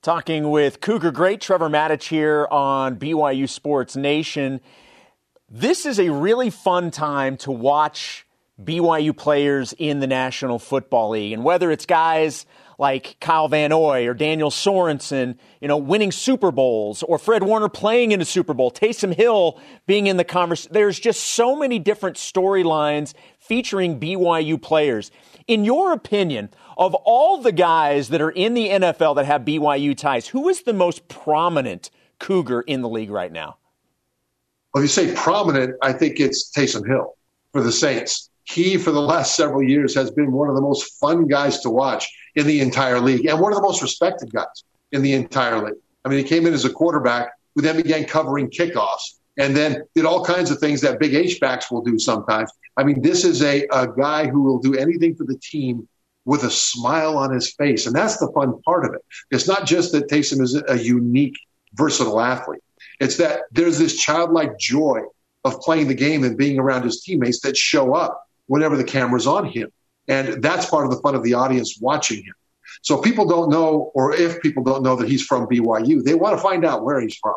[0.00, 4.62] Talking with Cougar great Trevor Matich here on BYU Sports Nation.
[5.50, 8.26] This is a really fun time to watch
[8.58, 11.34] BYU players in the National Football League.
[11.34, 12.46] And whether it's guys
[12.78, 17.68] like Kyle Van Noy or Daniel Sorensen, you know, winning Super Bowls, or Fred Warner
[17.68, 20.72] playing in a Super Bowl, Taysom Hill being in the conversation.
[20.72, 25.10] There's just so many different storylines featuring BYU players.
[25.48, 29.96] In your opinion, of all the guys that are in the NFL that have BYU
[29.96, 33.56] ties, who is the most prominent Cougar in the league right now?
[34.72, 37.16] Well, if you say prominent, I think it's Taysom Hill
[37.52, 38.30] for the Saints.
[38.50, 41.70] He, for the last several years, has been one of the most fun guys to
[41.70, 45.62] watch in the entire league and one of the most respected guys in the entire
[45.62, 45.76] league.
[46.04, 49.82] I mean, he came in as a quarterback who then began covering kickoffs and then
[49.94, 52.50] did all kinds of things that big H backs will do sometimes.
[52.76, 55.86] I mean, this is a, a guy who will do anything for the team
[56.24, 57.86] with a smile on his face.
[57.86, 59.02] And that's the fun part of it.
[59.30, 61.36] It's not just that Taysom is a unique,
[61.74, 62.62] versatile athlete.
[62.98, 65.02] It's that there's this childlike joy
[65.44, 69.26] of playing the game and being around his teammates that show up whenever the camera's
[69.26, 69.70] on him.
[70.08, 72.34] And that's part of the fun of the audience watching him.
[72.82, 76.36] So people don't know, or if people don't know that he's from BYU, they want
[76.36, 77.36] to find out where he's from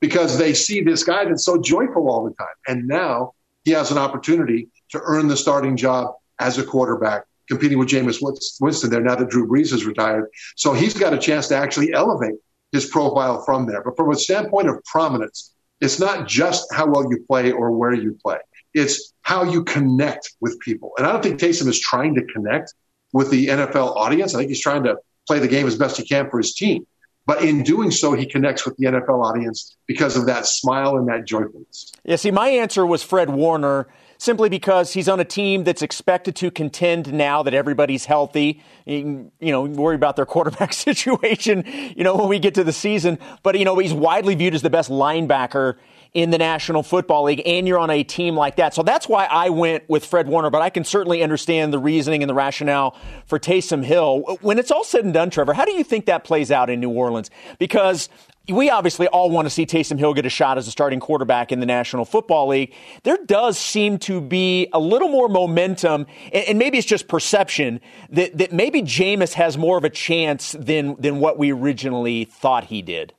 [0.00, 2.54] because they see this guy that's so joyful all the time.
[2.66, 7.78] And now he has an opportunity to earn the starting job as a quarterback, competing
[7.78, 8.20] with Jameis
[8.60, 10.28] Winston there now that Drew Brees has retired.
[10.56, 12.34] So he's got a chance to actually elevate
[12.72, 13.82] his profile from there.
[13.82, 17.92] But from a standpoint of prominence, it's not just how well you play or where
[17.92, 18.38] you play.
[18.74, 20.92] It's how you connect with people.
[20.98, 22.74] And I don't think Taysom is trying to connect
[23.12, 24.34] with the NFL audience.
[24.34, 26.86] I think he's trying to play the game as best he can for his team.
[27.24, 31.06] But in doing so, he connects with the NFL audience because of that smile and
[31.08, 31.92] that joyfulness.
[32.04, 33.86] Yeah, see, my answer was Fred Warner
[34.18, 38.62] simply because he's on a team that's expected to contend now that everybody's healthy.
[38.86, 41.64] You, know, worry about their quarterback situation,
[41.96, 43.18] you know, when we get to the season.
[43.44, 45.76] But, you know, he's widely viewed as the best linebacker
[46.14, 48.74] in the National Football League, and you're on a team like that.
[48.74, 52.22] So that's why I went with Fred Warner, but I can certainly understand the reasoning
[52.22, 52.96] and the rationale
[53.26, 54.38] for Taysom Hill.
[54.42, 56.80] When it's all said and done, Trevor, how do you think that plays out in
[56.80, 57.30] New Orleans?
[57.58, 58.10] Because
[58.48, 61.50] we obviously all want to see Taysom Hill get a shot as a starting quarterback
[61.50, 62.74] in the National Football League.
[63.04, 68.36] There does seem to be a little more momentum, and maybe it's just perception that,
[68.36, 72.82] that maybe Jameis has more of a chance than, than what we originally thought he
[72.82, 73.14] did.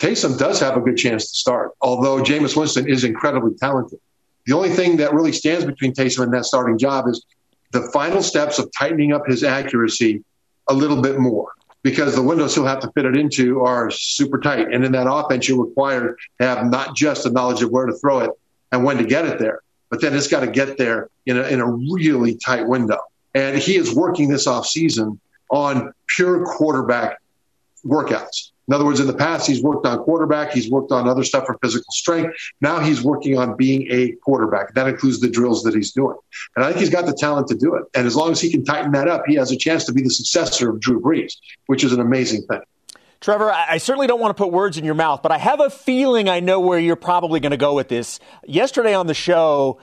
[0.00, 4.00] Taysom does have a good chance to start, although Jameis Winston is incredibly talented.
[4.46, 7.24] The only thing that really stands between Taysom and that starting job is
[7.72, 10.24] the final steps of tightening up his accuracy
[10.68, 14.40] a little bit more because the windows he'll have to fit it into are super
[14.40, 14.72] tight.
[14.72, 17.94] And in that offense, you're required to have not just the knowledge of where to
[17.94, 18.30] throw it
[18.72, 19.60] and when to get it there,
[19.90, 23.00] but then it's got to get there in a, in a really tight window.
[23.34, 27.18] And he is working this off season on pure quarterback
[27.84, 28.50] workouts.
[28.70, 31.44] In other words, in the past, he's worked on quarterback, he's worked on other stuff
[31.44, 32.36] for physical strength.
[32.60, 34.74] Now he's working on being a quarterback.
[34.74, 36.16] That includes the drills that he's doing.
[36.54, 37.82] And I think he's got the talent to do it.
[37.96, 40.02] And as long as he can tighten that up, he has a chance to be
[40.02, 41.32] the successor of Drew Brees,
[41.66, 42.60] which is an amazing thing.
[43.20, 45.68] Trevor, I certainly don't want to put words in your mouth, but I have a
[45.68, 48.20] feeling I know where you're probably going to go with this.
[48.46, 49.80] Yesterday on the show,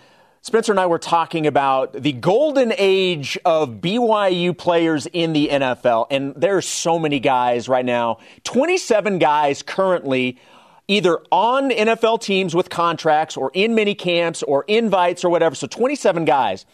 [0.47, 6.07] Spencer and I were talking about the golden age of BYU players in the NFL.
[6.09, 10.39] And there are so many guys right now 27 guys currently
[10.87, 15.53] either on NFL teams with contracts or in mini camps or invites or whatever.
[15.53, 16.65] So 27 guys.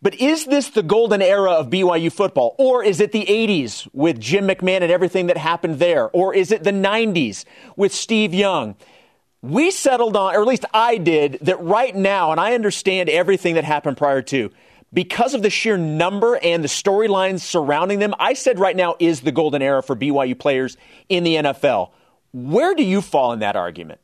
[0.00, 2.54] But is this the golden era of BYU football?
[2.60, 6.10] Or is it the 80s with Jim McMahon and everything that happened there?
[6.10, 8.76] Or is it the 90s with Steve Young?
[9.44, 13.56] We settled on, or at least I did, that right now, and I understand everything
[13.56, 14.50] that happened prior to,
[14.92, 19.20] because of the sheer number and the storylines surrounding them, I said right now is
[19.20, 20.78] the golden era for BYU players
[21.08, 21.90] in the NFL.
[22.32, 24.00] Where do you fall in that argument?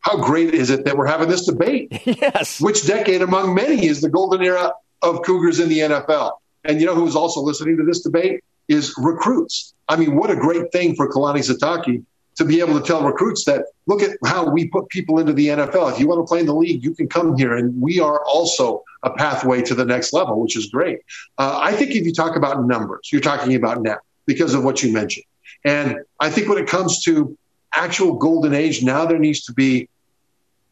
[0.00, 1.88] How great is it that we're having this debate?
[2.04, 2.60] yes.
[2.60, 6.32] Which decade among many is the golden era of Cougars in the NFL?
[6.64, 9.72] And you know who's also listening to this debate is recruits.
[9.88, 12.04] I mean, what a great thing for Kalani Sitake
[12.38, 15.48] to be able to tell recruits that look at how we put people into the
[15.48, 15.92] NFL.
[15.92, 18.24] If you want to play in the league, you can come here, and we are
[18.24, 21.00] also a pathway to the next level, which is great.
[21.36, 24.82] Uh, I think if you talk about numbers, you're talking about now because of what
[24.84, 25.24] you mentioned.
[25.64, 27.36] And I think when it comes to
[27.74, 29.88] actual golden age, now there needs to be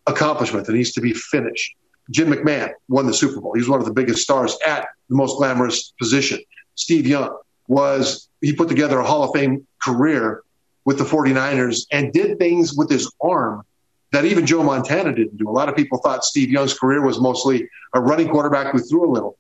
[0.07, 0.67] accomplishment.
[0.67, 1.75] There needs to be finish.
[2.11, 3.55] Jim McMahon won the Super Bowl.
[3.55, 6.39] He's one of the biggest stars at the most glamorous position.
[6.77, 10.45] Steve Young was, he put together a Hall of Fame career
[10.87, 13.63] with the 49ers and did things with his arm
[14.13, 15.51] that even Joe Montana didn't do.
[15.51, 19.11] A lot of people thought Steve Young's career was mostly a running quarterback who threw
[19.11, 19.37] a little.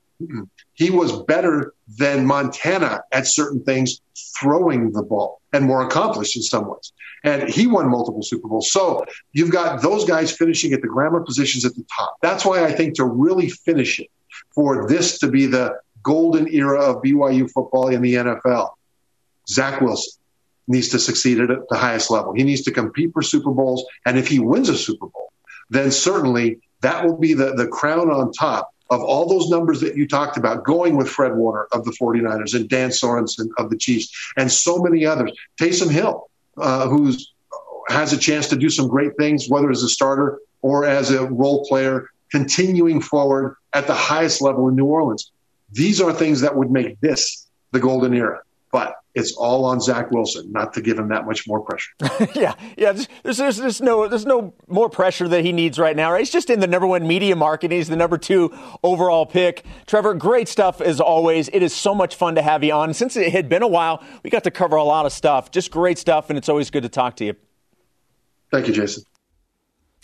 [0.74, 4.00] He was better than Montana at certain things,
[4.38, 6.92] throwing the ball, and more accomplished in some ways.
[7.22, 8.72] And he won multiple Super Bowls.
[8.72, 12.16] So you've got those guys finishing at the grammar positions at the top.
[12.22, 14.08] That's why I think to really finish it,
[14.54, 18.70] for this to be the golden era of BYU football in the NFL,
[19.48, 20.12] Zach Wilson,
[20.66, 22.32] needs to succeed at the highest level.
[22.34, 23.84] He needs to compete for Super Bowls.
[24.04, 25.32] And if he wins a Super Bowl,
[25.70, 29.96] then certainly that will be the, the crown on top of all those numbers that
[29.96, 33.76] you talked about, going with Fred Warner of the 49ers and Dan Sorensen of the
[33.76, 35.32] Chiefs and so many others.
[35.60, 37.32] Taysom Hill, uh, who's
[37.88, 41.26] has a chance to do some great things, whether as a starter or as a
[41.26, 45.30] role player, continuing forward at the highest level in New Orleans.
[45.72, 48.40] These are things that would make this the golden era.
[48.72, 51.90] but it's all on Zach Wilson not to give him that much more pressure.
[52.34, 52.92] yeah, yeah.
[53.22, 56.12] There's, there's, there's, no there's no more pressure that he needs right now.
[56.12, 56.18] Right?
[56.18, 57.70] He's just in the number one media market.
[57.70, 59.64] He's the number two overall pick.
[59.86, 61.48] Trevor, great stuff as always.
[61.48, 62.92] It is so much fun to have you on.
[62.92, 65.50] Since it had been a while, we got to cover a lot of stuff.
[65.50, 67.34] Just great stuff, and it's always good to talk to you.
[68.52, 69.02] Thank you, Jason.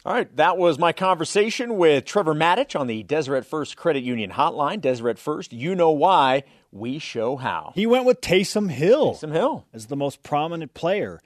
[0.04, 4.32] All right, that was my conversation with Trevor Matich on the Deseret First Credit Union
[4.32, 4.80] Hotline.
[4.80, 7.70] Deseret First, you know why, we show how.
[7.76, 9.14] He went with Taysom Hill.
[9.14, 11.20] Taysom Hill as the most prominent player,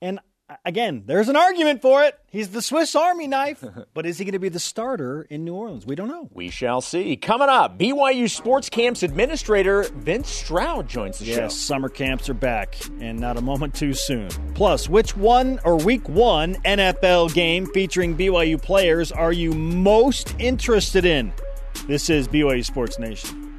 [0.00, 0.20] and
[0.64, 2.18] again, there's an argument for it.
[2.30, 5.54] He's the Swiss Army knife, but is he going to be the starter in New
[5.54, 5.86] Orleans?
[5.86, 6.28] We don't know.
[6.32, 7.16] We shall see.
[7.16, 11.48] Coming up, BYU Sports Camps administrator Vince Stroud joins the yes, show.
[11.48, 14.28] summer camps are back, and not a moment too soon.
[14.54, 21.04] Plus, which one or week one NFL game featuring BYU players are you most interested
[21.04, 21.32] in?
[21.86, 23.49] This is BYU Sports Nation.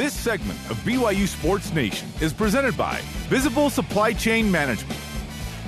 [0.00, 4.98] This segment of BYU Sports Nation is presented by Visible Supply Chain Management.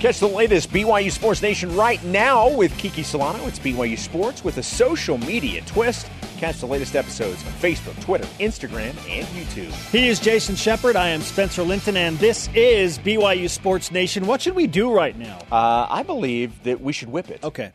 [0.00, 3.46] Catch the latest BYU Sports Nation right now with Kiki Solano.
[3.46, 6.10] It's BYU Sports with a social media twist.
[6.38, 9.70] Catch the latest episodes on Facebook, Twitter, Instagram, and YouTube.
[9.90, 10.96] He is Jason Shepard.
[10.96, 14.26] I am Spencer Linton, and this is BYU Sports Nation.
[14.26, 15.40] What should we do right now?
[15.52, 17.44] Uh, I believe that we should whip it.
[17.44, 17.72] Okay.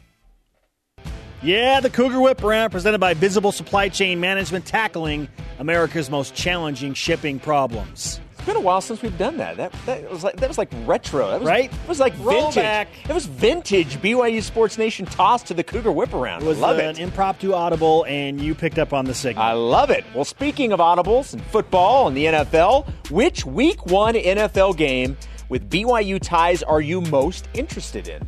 [1.44, 5.28] Yeah, the Cougar Whip round presented by Visible Supply Chain Management, tackling
[5.60, 8.20] America's most challenging shipping problems.
[8.34, 9.58] It's been a while since we've done that.
[9.58, 11.30] That, that was like that was like retro.
[11.30, 11.72] That was, right?
[11.72, 12.56] It was like Roll vintage.
[12.56, 12.88] Back.
[13.08, 16.42] It was vintage BYU Sports Nation toss to the Cougar Whip around.
[16.42, 16.98] It was love uh, it.
[16.98, 19.44] an impromptu audible, and you picked up on the signal.
[19.44, 20.06] I love it.
[20.16, 25.16] Well, speaking of audibles and football and the NFL, which Week One NFL game
[25.50, 28.28] with BYU ties are you most interested in?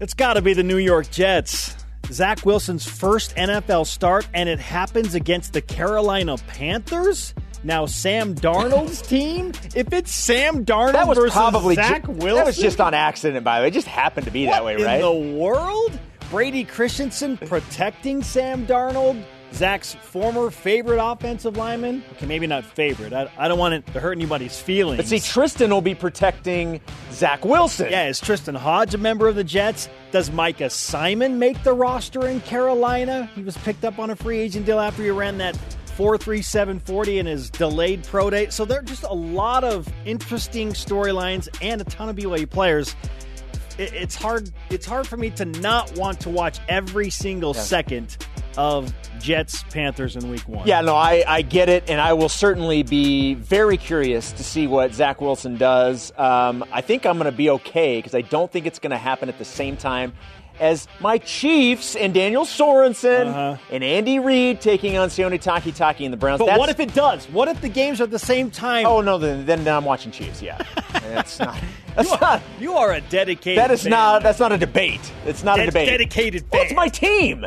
[0.00, 1.74] It's got to be the New York Jets.
[2.10, 7.34] Zach Wilson's first NFL start, and it happens against the Carolina Panthers.
[7.64, 9.52] Now Sam Darnold's team.
[9.74, 12.94] If it's Sam Darnold That was versus probably Zach ju- Wilson, That was just on
[12.94, 13.68] accident, by the way.
[13.68, 15.00] It just happened to be that way, in right?
[15.00, 15.98] the world?
[16.30, 19.24] Brady Christensen protecting Sam Darnold,
[19.56, 22.04] Zach's former favorite offensive lineman.
[22.12, 23.12] Okay, maybe not favorite.
[23.12, 24.98] I, I don't want it to hurt anybody's feelings.
[24.98, 26.80] But see, Tristan will be protecting
[27.12, 27.88] Zach Wilson.
[27.90, 29.88] Yeah, is Tristen Hoge a member of the Jets?
[30.12, 33.30] Does Micah Simon make the roster in Carolina?
[33.34, 35.56] He was picked up on a free agent deal after he ran that
[35.96, 38.48] 43740 in his delayed pro day.
[38.50, 42.94] So there are just a lot of interesting storylines and a ton of BYU players.
[43.78, 47.62] It, it's hard it's hard for me to not want to watch every single Yeah.
[47.62, 48.16] second
[48.56, 50.66] of Jets Panthers in week 1.
[50.66, 54.66] Yeah, no, I, I get it, and I will certainly be very curious to see
[54.66, 56.12] what Zach Wilson does.
[56.18, 58.96] Um, I think I'm going to be okay because I don't think it's going to
[58.98, 60.12] happen at the same time
[60.58, 63.56] as my Chiefs and Daniel Sorensen Uh-huh.
[63.70, 66.38] and Andy Reid taking on Sione Takitaki and the Browns.
[66.38, 67.26] But That's- what if it does?
[67.26, 68.86] What if the games are at the same time?
[68.86, 70.40] Oh no, then, then I'm watching Chiefs.
[70.40, 70.56] Yeah,
[71.02, 71.58] that's not.
[71.94, 72.40] That's not.
[72.58, 73.90] you are a dedicated That is fan.
[73.90, 74.22] not.
[74.22, 75.12] That's not a debate.
[75.26, 75.88] It's not a debate.
[75.90, 76.76] dedicated Well, it's fan.
[76.76, 77.46] my team.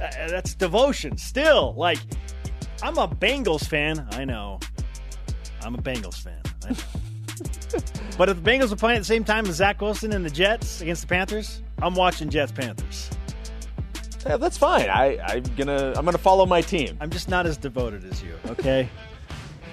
[0.00, 1.16] Uh, that's devotion.
[1.16, 1.98] Still, like,
[2.82, 4.06] I'm a Bengals fan.
[4.12, 4.60] I know.
[5.62, 6.40] I'm a Bengals fan.
[8.20, 10.28] But if the Bengals are playing at the same time as Zach Wilson and the
[10.28, 13.08] Jets against the Panthers, I'm watching Jets Panthers.
[14.26, 14.90] Yeah, that's fine.
[14.90, 15.94] I, I'm gonna.
[15.96, 16.98] I'm gonna follow my team.
[17.00, 18.90] I'm just not as devoted as you, okay?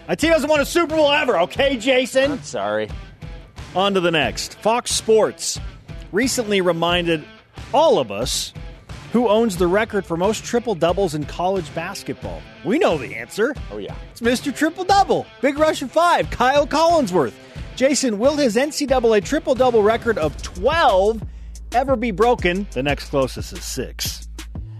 [0.07, 2.31] My team hasn't won a Super Bowl ever, okay, Jason?
[2.31, 2.89] I'm sorry.
[3.75, 4.53] On to the next.
[4.59, 5.59] Fox Sports
[6.13, 7.25] recently reminded
[7.73, 8.53] all of us
[9.11, 12.41] who owns the record for most triple doubles in college basketball.
[12.65, 13.55] We know the answer.
[13.71, 13.95] Oh yeah.
[14.11, 14.55] It's Mr.
[14.55, 15.25] Triple Double.
[15.41, 17.33] Big Russian 5, Kyle Collinsworth.
[17.75, 21.21] Jason, will his NCAA triple double record of 12
[21.73, 22.67] ever be broken?
[22.71, 24.27] The next closest is 6.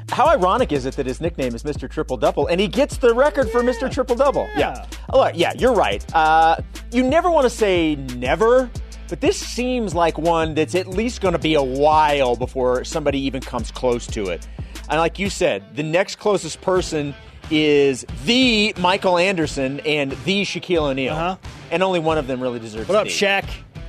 [0.10, 1.90] How ironic is it that his nickname is Mr.
[1.90, 3.92] Triple Double and he gets the record for Mr.
[3.92, 4.48] Triple Double?
[4.56, 4.86] Yeah.
[5.12, 6.04] Oh, look, yeah, you're right.
[6.16, 6.58] Uh,
[6.92, 8.70] you never want to say never,
[9.10, 13.20] but this seems like one that's at least going to be a while before somebody
[13.20, 14.48] even comes close to it.
[14.90, 17.14] And like you said, the next closest person
[17.50, 21.14] is the Michael Anderson and the Shaquille O'Neal.
[21.14, 21.38] Uh-huh.
[21.72, 22.90] And only one of them really deserves it.
[22.90, 23.10] What up, be.
[23.12, 23.46] Shaq?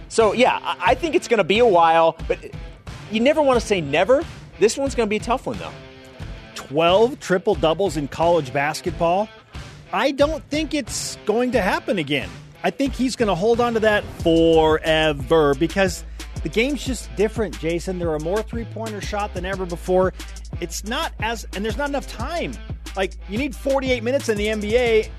[0.09, 2.39] So yeah, I I think it's going to be a while, but
[3.11, 4.25] you never want to say never.
[4.59, 5.73] This one's going to be a tough one though.
[6.55, 9.29] 12 triple doubles in college basketball.
[9.93, 12.29] I don't think it's going to happen again.
[12.65, 16.05] I think he's going to hold on to that forever because
[16.43, 17.99] the game's just different, Jason.
[17.99, 20.13] There are more three pointer shot than ever before.
[20.61, 22.53] It's not as, and there's not enough time.
[22.97, 25.11] Like, you need 48 minutes in the NBA.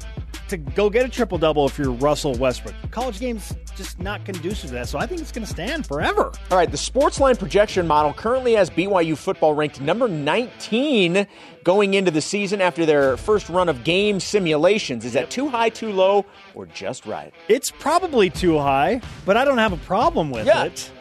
[0.50, 2.76] To go get a triple double if you're Russell Westbrook.
[2.92, 6.32] College games just not conducive to that, so I think it's going to stand forever.
[6.52, 11.28] All right, the Sportsline projection model currently has BYU football ranked number 19
[11.64, 15.06] going into the season after their first run of game simulations.
[15.06, 16.26] Is that too high, too low,
[16.56, 17.34] or just right?
[17.48, 20.66] It's probably too high, but I don't have a problem with yeah.
[20.66, 20.92] it.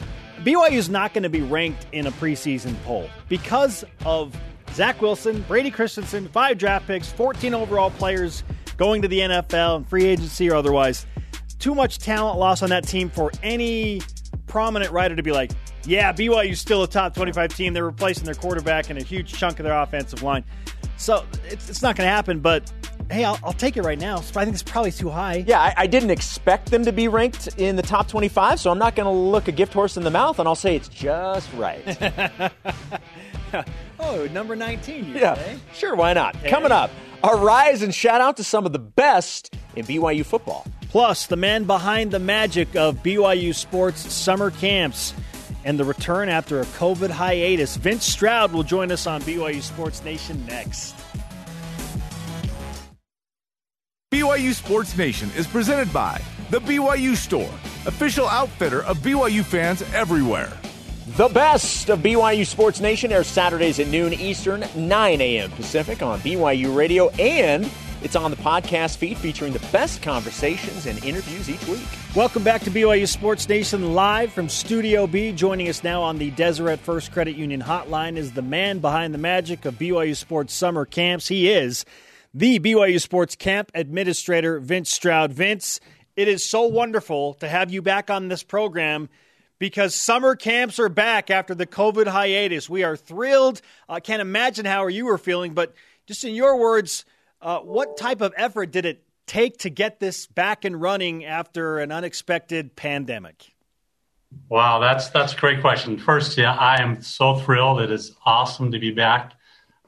[0.44, 4.36] BYU is not going to be ranked in a preseason poll because of
[4.72, 8.44] Zach Wilson, Brady Christensen, five draft picks, 14 overall players
[8.78, 11.04] going to the NFL and free agency or otherwise.
[11.58, 14.00] Too much talent loss on that team for any
[14.46, 15.50] prominent writer to be like,
[15.84, 17.74] yeah, BYU's still a top 25 team.
[17.74, 20.44] They're replacing their quarterback and a huge chunk of their offensive line.
[20.96, 22.72] So it's, it's not going to happen, but
[23.10, 24.18] hey, I'll, I'll, take it right now.
[24.18, 25.44] I think it's probably too high.
[25.46, 28.78] Yeah, I, I, didn't expect them to be ranked in the top 25, so I'm
[28.78, 31.50] not going to look a gift horse in the mouth, and I'll say it's just
[31.54, 31.82] right.
[34.00, 35.56] oh, number 19 yeah, say?
[35.74, 36.36] sure, why not?
[36.36, 36.50] Hey.
[36.50, 36.90] Coming up,
[37.22, 40.66] a rise and shout out to some of the best in BYU football.
[40.88, 45.14] Plus, the man behind the magic of BYU sports summer camps
[45.64, 47.76] and the return after a COVID hiatus.
[47.76, 50.94] Vince Stroud will join us on BYU Sports Nation next.
[54.10, 56.20] BYU Sports Nation is presented by
[56.50, 57.50] The BYU Store,
[57.84, 60.50] official outfitter of BYU fans everywhere.
[61.16, 65.50] The best of BYU Sports Nation airs Saturdays at noon Eastern, 9 a.m.
[65.52, 67.68] Pacific on BYU Radio, and
[68.02, 71.80] it's on the podcast feed featuring the best conversations and interviews each week.
[72.14, 75.32] Welcome back to BYU Sports Nation live from Studio B.
[75.32, 79.18] Joining us now on the Deseret First Credit Union hotline is the man behind the
[79.18, 81.26] magic of BYU Sports summer camps.
[81.26, 81.84] He is
[82.34, 85.32] the BYU Sports Camp Administrator, Vince Stroud.
[85.32, 85.80] Vince,
[86.16, 89.08] it is so wonderful to have you back on this program
[89.58, 92.68] because summer camps are back after the COVID hiatus.
[92.68, 93.60] We are thrilled.
[93.88, 95.74] I can't imagine how you were feeling, but
[96.06, 97.04] just in your words,
[97.40, 101.78] uh, what type of effort did it take to get this back and running after
[101.78, 103.52] an unexpected pandemic?
[104.48, 105.98] Wow, that's that's a great question.
[105.98, 107.80] First, yeah, I am so thrilled.
[107.80, 109.32] It is awesome to be back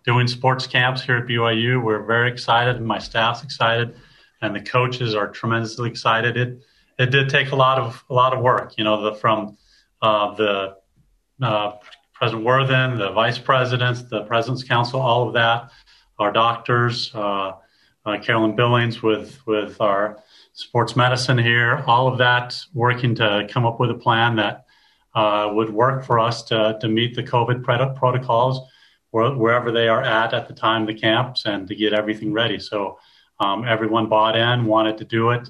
[0.04, 1.82] doing sports camps here at BYU.
[1.82, 3.96] We're very excited, and my staff's excited,
[4.40, 6.36] and the coaches are tremendously excited.
[6.38, 6.62] It
[6.98, 9.58] it did take a lot of a lot of work, you know, the, from
[10.03, 10.76] uh, the
[11.42, 11.72] uh,
[12.14, 15.70] President Worthen, the vice presidents, the president's council, all of that,
[16.18, 17.53] our doctors, uh,
[18.07, 20.22] uh Carolyn Billings with with our
[20.53, 24.64] sports medicine here, all of that working to come up with a plan that
[25.14, 28.61] uh, would work for us to to meet the COVID protocols
[29.11, 32.59] wherever they are at at the time the camps and to get everything ready.
[32.59, 32.98] So
[33.40, 35.48] um, everyone bought in, wanted to do it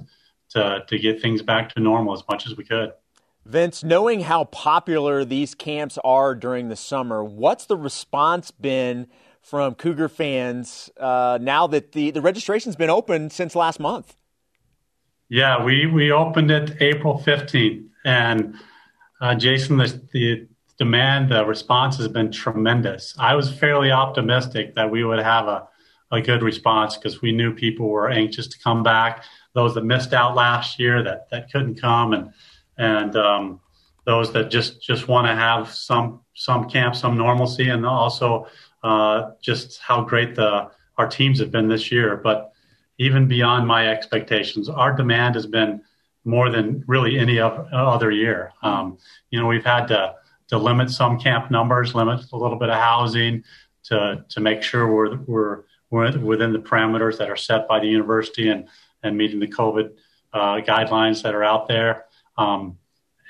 [0.50, 2.92] to, to get things back to normal as much as we could.
[3.50, 9.08] Vince, knowing how popular these camps are during the summer, what's the response been
[9.42, 14.16] from Cougar fans uh, now that the, the registration's been open since last month?
[15.28, 17.88] Yeah, we, we opened it April 15th.
[18.04, 18.54] And
[19.20, 20.48] uh, Jason, the, the
[20.78, 23.16] demand, the response has been tremendous.
[23.18, 25.68] I was fairly optimistic that we would have a,
[26.12, 29.24] a good response because we knew people were anxious to come back.
[29.54, 32.32] Those that missed out last year that, that couldn't come, and
[32.80, 33.60] and um,
[34.06, 38.48] those that just just want to have some some camp, some normalcy, and also
[38.82, 42.16] uh, just how great the our teams have been this year.
[42.16, 42.52] But
[42.98, 45.82] even beyond my expectations, our demand has been
[46.24, 48.52] more than really any other year.
[48.62, 48.98] Um,
[49.30, 50.14] you know, we've had to
[50.48, 53.44] to limit some camp numbers, limit a little bit of housing
[53.84, 58.48] to to make sure we're we're, within the parameters that are set by the university
[58.48, 58.68] and
[59.02, 59.90] and meeting the COVID
[60.32, 62.06] uh, guidelines that are out there.
[62.40, 62.78] Um,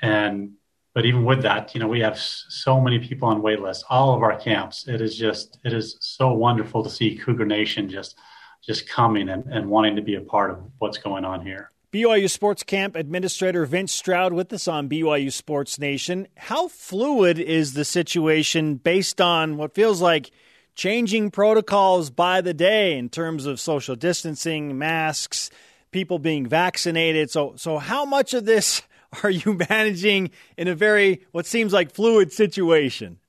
[0.01, 0.53] and
[0.93, 3.83] but even with that, you know, we have so many people on wait lists.
[3.89, 4.87] All of our camps.
[4.87, 8.17] It is just it is so wonderful to see Cougar Nation just
[8.61, 11.71] just coming and, and wanting to be a part of what's going on here.
[11.91, 16.27] BYU Sports Camp Administrator Vince Stroud with us on BYU Sports Nation.
[16.37, 20.31] How fluid is the situation based on what feels like
[20.73, 25.49] changing protocols by the day in terms of social distancing, masks,
[25.91, 27.29] people being vaccinated?
[27.29, 28.83] So, so how much of this
[29.23, 33.19] are you managing in a very what seems like fluid situation?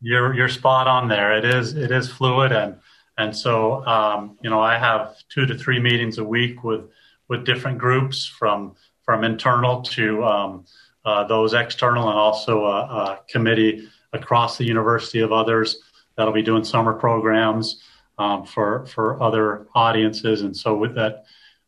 [0.00, 1.36] You're you're spot on there.
[1.36, 2.76] It is it is fluid and
[3.18, 6.82] and so um, you know I have two to three meetings a week with
[7.28, 10.64] with different groups from from internal to um,
[11.04, 15.78] uh, those external and also a, a, committee across the university of others
[16.16, 17.80] that'll be doing summer programs
[18.18, 21.24] um, for for other audiences and so with that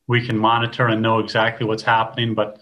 [0.07, 2.59] we can monitor and know exactly what's happening but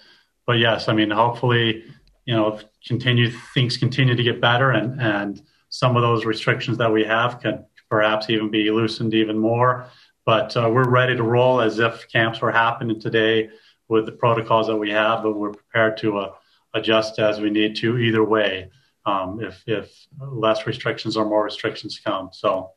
[0.46, 1.84] but yes I mean hopefully
[2.24, 6.92] you know continue things continue to get better and and some of those restrictions that
[6.92, 9.86] we have can perhaps even be loosened even more
[10.26, 13.48] but uh, we're ready to roll as if camps were happening today
[13.88, 16.32] with the protocols that we have, but we're prepared to uh,
[16.74, 18.70] adjust as we need to either way.
[19.06, 22.30] Um, if, if less restrictions or more restrictions come.
[22.32, 22.72] So,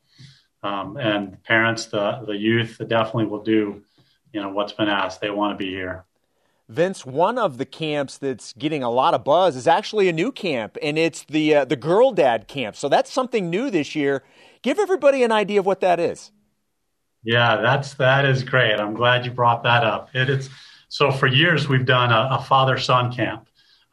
[0.62, 3.82] um, and parents, the, the youth, definitely will do,
[4.32, 5.22] you know, what's been asked.
[5.22, 6.06] They want to be here.
[6.70, 10.32] Vince, one of the camps that's getting a lot of buzz is actually a new
[10.32, 12.76] camp, and it's the uh, the Girl Dad camp.
[12.76, 14.24] So that's something new this year.
[14.62, 16.32] Give everybody an idea of what that is.
[17.24, 18.80] Yeah, that's that is great.
[18.80, 20.10] I'm glad you brought that up.
[20.14, 20.50] It is
[20.90, 23.48] so for years we've done a, a father son camp,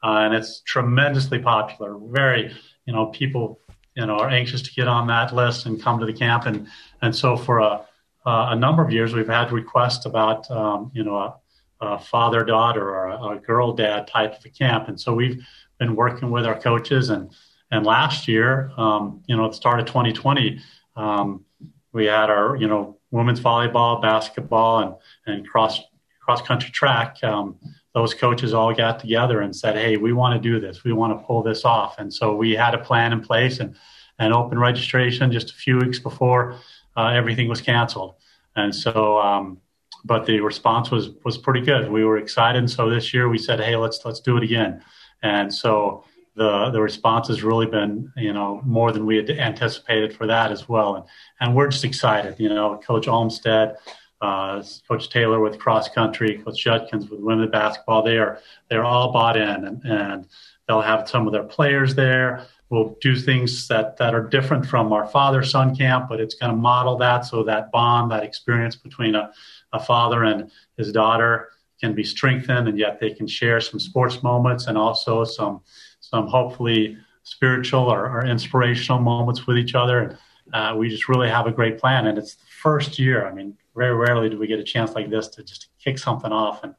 [0.04, 1.96] uh, and it's tremendously popular.
[1.98, 2.54] Very,
[2.84, 3.58] you know, people
[3.94, 6.68] you know are anxious to get on that list and come to the camp, and
[7.00, 7.86] and so for a
[8.26, 11.34] a number of years we've had requests about um, you know a,
[11.80, 14.88] a father daughter or a, a girl dad type of a camp.
[14.88, 15.44] And so we've
[15.78, 17.10] been working with our coaches.
[17.10, 17.30] And,
[17.70, 20.60] and last year, um, you know, at the start of 2020,
[20.96, 21.44] um,
[21.92, 24.94] we had our, you know, women's volleyball, basketball, and,
[25.26, 25.80] and cross
[26.20, 27.22] cross country track.
[27.22, 27.56] Um,
[27.94, 30.84] those coaches all got together and said, "Hey, we want to do this.
[30.84, 33.74] We want to pull this off." And so we had a plan in place and
[34.18, 36.56] and open registration just a few weeks before
[36.96, 38.14] uh, everything was canceled.
[38.56, 39.58] And so um,
[40.06, 41.90] but the response was was pretty good.
[41.90, 44.82] We were excited, and so this year we said, "Hey, let's let's do it again."
[45.22, 46.04] And so
[46.36, 50.52] the the response has really been you know more than we had anticipated for that
[50.52, 51.04] as well, and
[51.40, 52.36] and we're just excited.
[52.38, 53.76] You know, Coach Olmstead,
[54.20, 58.02] uh, Coach Taylor with cross country, Coach Judkins with women's basketball.
[58.02, 60.26] They are they're all bought in, and, and
[60.66, 62.46] they'll have some of their players there.
[62.68, 66.50] We'll do things that, that are different from our father son camp, but it's going
[66.50, 69.30] to model that so that bond, that experience between a,
[69.72, 71.50] a father and his daughter
[71.80, 75.60] can be strengthened, and yet they can share some sports moments and also some
[76.00, 80.18] some hopefully spiritual or, or inspirational moments with each other.
[80.52, 83.26] Uh, we just really have a great plan, and it's the first year.
[83.26, 86.32] I mean, very rarely do we get a chance like this to just kick something
[86.32, 86.74] off and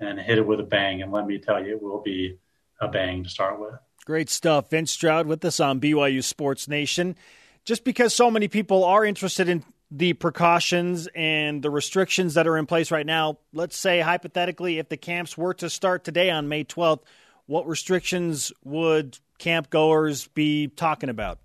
[0.00, 1.02] and hit it with a bang.
[1.02, 2.38] And let me tell you, it will be
[2.80, 3.74] a bang to start with.
[4.04, 4.70] Great stuff.
[4.70, 7.16] Vince Stroud with us on BYU Sports Nation.
[7.64, 12.56] Just because so many people are interested in the precautions and the restrictions that are
[12.56, 16.48] in place right now, let's say hypothetically, if the camps were to start today on
[16.48, 17.02] May 12th,
[17.46, 21.38] what restrictions would camp goers be talking about?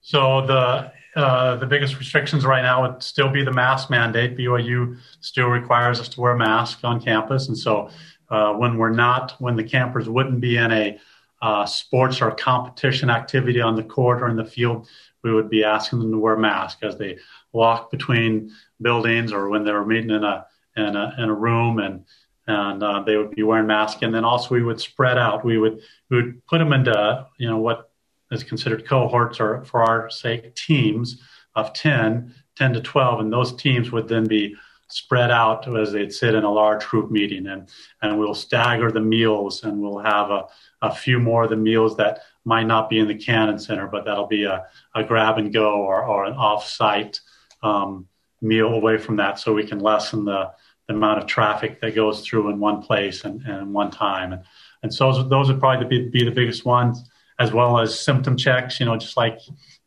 [0.00, 4.36] So the uh, the biggest restrictions right now would still be the mask mandate.
[4.36, 7.90] BYU still requires us to wear masks on campus, and so
[8.30, 10.98] uh, when we're not, when the campers wouldn't be in a
[11.40, 14.88] uh, sports or competition activity on the court or in the field,
[15.22, 17.18] we would be asking them to wear masks as they
[17.52, 18.50] walk between
[18.80, 22.04] buildings or when they were meeting in a in a, in a room and
[22.46, 24.02] and uh, they would be wearing masks.
[24.02, 25.44] And then also we would spread out.
[25.44, 27.90] We would we would put them into you know what
[28.30, 31.20] is considered cohorts or for our sake teams
[31.54, 34.54] of 10, 10 to 12, and those teams would then be
[34.90, 37.68] spread out as they'd sit in a large group meeting and
[38.02, 40.46] and we'll stagger the meals and we'll have a,
[40.82, 44.04] a few more of the meals that might not be in the Cannon Center, but
[44.04, 44.64] that'll be a,
[44.94, 47.20] a grab and go or, or an off-site
[47.62, 48.06] um,
[48.40, 50.50] meal away from that so we can lessen the,
[50.86, 54.32] the amount of traffic that goes through in one place and, and one time.
[54.32, 54.42] And,
[54.82, 57.04] and so those would probably be, be the biggest ones,
[57.38, 59.40] as well as symptom checks, you know, just like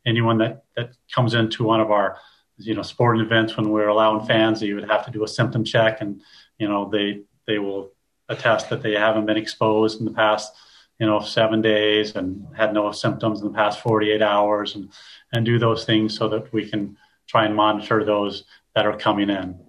[0.06, 2.18] anyone that, that comes into one of our,
[2.58, 5.64] you know, sporting events when we're allowing fans, you would have to do a symptom
[5.64, 6.22] check and,
[6.58, 7.92] you know, they, they will
[8.30, 10.54] attest that they haven't been exposed in the past–
[11.02, 14.90] you know, seven days and had no symptoms in the past 48 hours and,
[15.34, 16.96] and do those things so that we can
[17.26, 18.44] try and monitor those
[18.76, 19.60] that are coming in.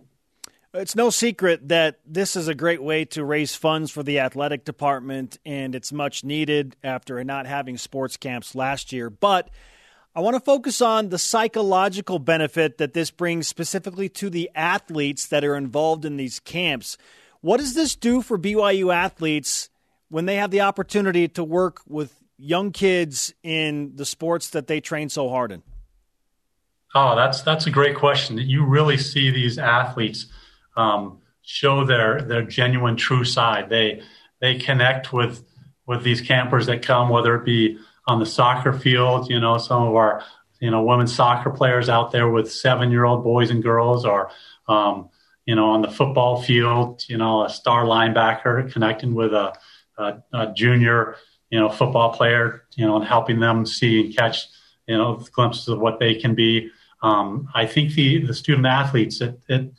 [0.75, 4.67] It's no secret that this is a great way to raise funds for the athletic
[4.67, 9.09] department, and it's much needed after not having sports camps last year.
[9.09, 9.49] But
[10.15, 15.27] I want to focus on the psychological benefit that this brings specifically to the athletes
[15.29, 16.99] that are involved in these camps.
[17.41, 19.71] What does this do for BYU athletes
[20.11, 24.83] when they have the opportunity to work with young kids in the sports that they
[24.83, 25.63] train so hard in?
[26.95, 28.37] Oh, that's that's a great question.
[28.37, 30.27] You really see these athletes
[30.77, 33.71] um, show their their genuine true side.
[33.71, 34.03] They
[34.41, 35.43] they connect with
[35.87, 39.83] with these campers that come, whether it be on the soccer field, you know, some
[39.83, 40.25] of our
[40.61, 44.31] you know women's soccer players out there with seven year old boys and girls, or
[44.69, 45.09] um,
[45.47, 49.53] you know on the football field, you know, a star linebacker connecting with a
[49.99, 51.17] a, a junior,
[51.51, 54.47] you know, football player, you know, and helping them see and catch,
[54.87, 56.71] you know, glimpses of what they can be.
[57.03, 59.73] Um, I think the the student athletes, it, it,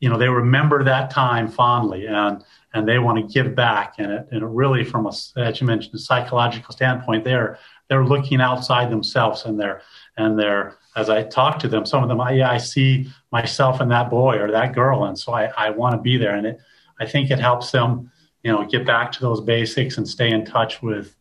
[0.00, 2.42] you know, they remember that time fondly, and
[2.72, 3.94] and they want to give back.
[3.98, 7.58] And it, and it really, from a as you mentioned, a psychological standpoint, they're
[7.88, 9.82] they're looking outside themselves, and they're
[10.16, 13.80] and they're as I talk to them, some of them, I, yeah, I see myself
[13.80, 16.34] in that boy or that girl, and so I, I want to be there.
[16.34, 16.58] And it,
[16.98, 18.10] I think it helps them,
[18.42, 21.14] you know, get back to those basics and stay in touch with,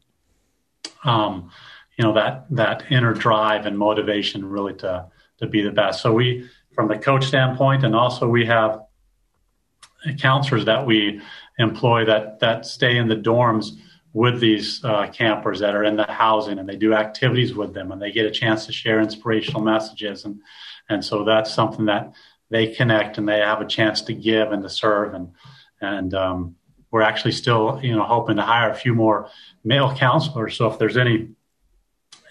[1.04, 1.52] um,
[1.97, 5.06] you know, that that inner drive and motivation really to
[5.38, 6.02] to be the best.
[6.02, 8.82] So we, from the coach standpoint, and also we have
[10.18, 11.22] counselors that we
[11.58, 13.78] employ that that stay in the dorms
[14.14, 17.91] with these uh, campers that are in the housing and they do activities with them
[17.91, 20.39] and they get a chance to share inspirational messages and
[20.89, 22.12] and so that's something that
[22.50, 25.32] they connect and they have a chance to give and to serve and
[25.82, 26.56] and um,
[26.91, 29.30] we're actually still you know hoping to hire a few more
[29.64, 30.56] male counselors.
[30.56, 31.30] So if there's any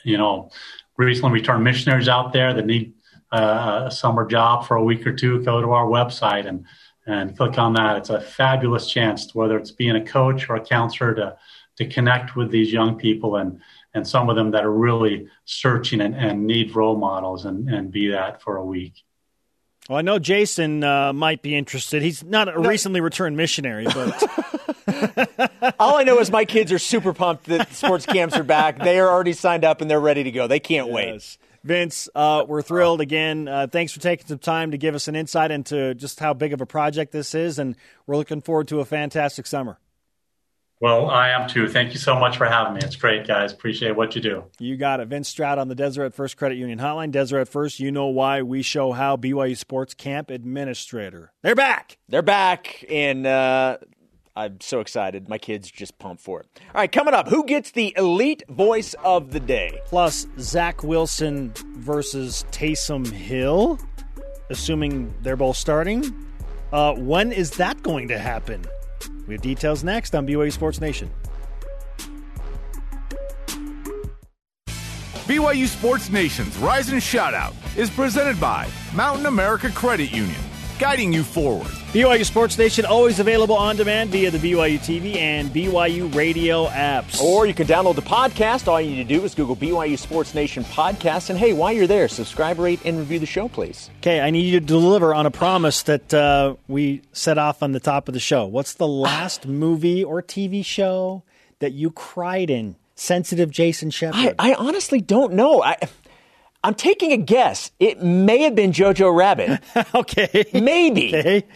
[0.05, 0.51] you know
[0.97, 2.95] recently returned missionaries out there that need
[3.31, 6.65] uh, a summer job for a week or two go to our website and
[7.09, 10.65] and click on that it's a fabulous chance whether it's being a coach or a
[10.65, 11.37] counselor to
[11.77, 13.61] to connect with these young people and
[13.95, 17.91] and some of them that are really searching and, and need role models and, and
[17.91, 19.03] be that for a week.
[19.89, 22.03] Well, I know Jason uh, might be interested.
[22.03, 22.69] He's not a no.
[22.69, 24.23] recently returned missionary, but
[25.79, 28.79] all I know is my kids are super pumped that sports camps are back.
[28.79, 30.47] They are already signed up and they're ready to go.
[30.47, 30.95] They can't yes.
[30.95, 31.39] wait.
[31.65, 33.49] Vince, uh, we're thrilled again.
[33.49, 36.53] Uh, thanks for taking some time to give us an insight into just how big
[36.53, 39.79] of a project this is, and we're looking forward to a fantastic summer.
[40.81, 41.67] Well, I am too.
[41.67, 42.81] Thank you so much for having me.
[42.85, 43.53] It's great, guys.
[43.53, 44.45] Appreciate what you do.
[44.61, 45.09] You got it.
[45.09, 47.11] Vince Stroud on the Deseret First Credit Union Hotline.
[47.11, 51.33] Deseret First, you know why we show how BYU Sports Camp Administrator.
[51.43, 51.99] They're back.
[52.09, 53.79] They're back, and uh,
[54.39, 55.29] I'm so excited.
[55.29, 56.47] My kids just pumped for it.
[56.73, 59.81] All right, coming up, who gets the elite voice of the day?
[59.87, 63.81] Plus, Zach Wilson versus Taysom Hill,
[64.49, 66.15] assuming they're both starting.
[66.73, 68.65] Uh, when is that going to happen?
[69.27, 71.11] We have details next on BYU Sports Nation.
[75.27, 80.41] BYU Sports Nation's Rise and Shoutout is presented by Mountain America Credit Union,
[80.79, 81.67] guiding you forward.
[81.93, 87.21] BYU Sports Nation always available on demand via the BYU TV and BYU radio apps.
[87.21, 88.69] Or you can download the podcast.
[88.69, 91.31] All you need to do is Google BYU Sports Nation podcast.
[91.31, 93.91] And hey, while you're there, subscribe, rate, and review the show, please.
[93.99, 97.73] Okay, I need you to deliver on a promise that uh, we set off on
[97.73, 98.47] the top of the show.
[98.47, 101.23] What's the last movie or TV show
[101.59, 102.77] that you cried in?
[102.95, 104.35] Sensitive Jason Shepard.
[104.39, 105.63] I, I honestly don't know.
[105.63, 105.77] I.
[106.69, 107.71] I'm taking a guess.
[107.81, 109.63] It may have been Jojo Rabbit.
[109.95, 110.45] okay.
[110.53, 111.17] Maybe.
[111.17, 111.47] Okay.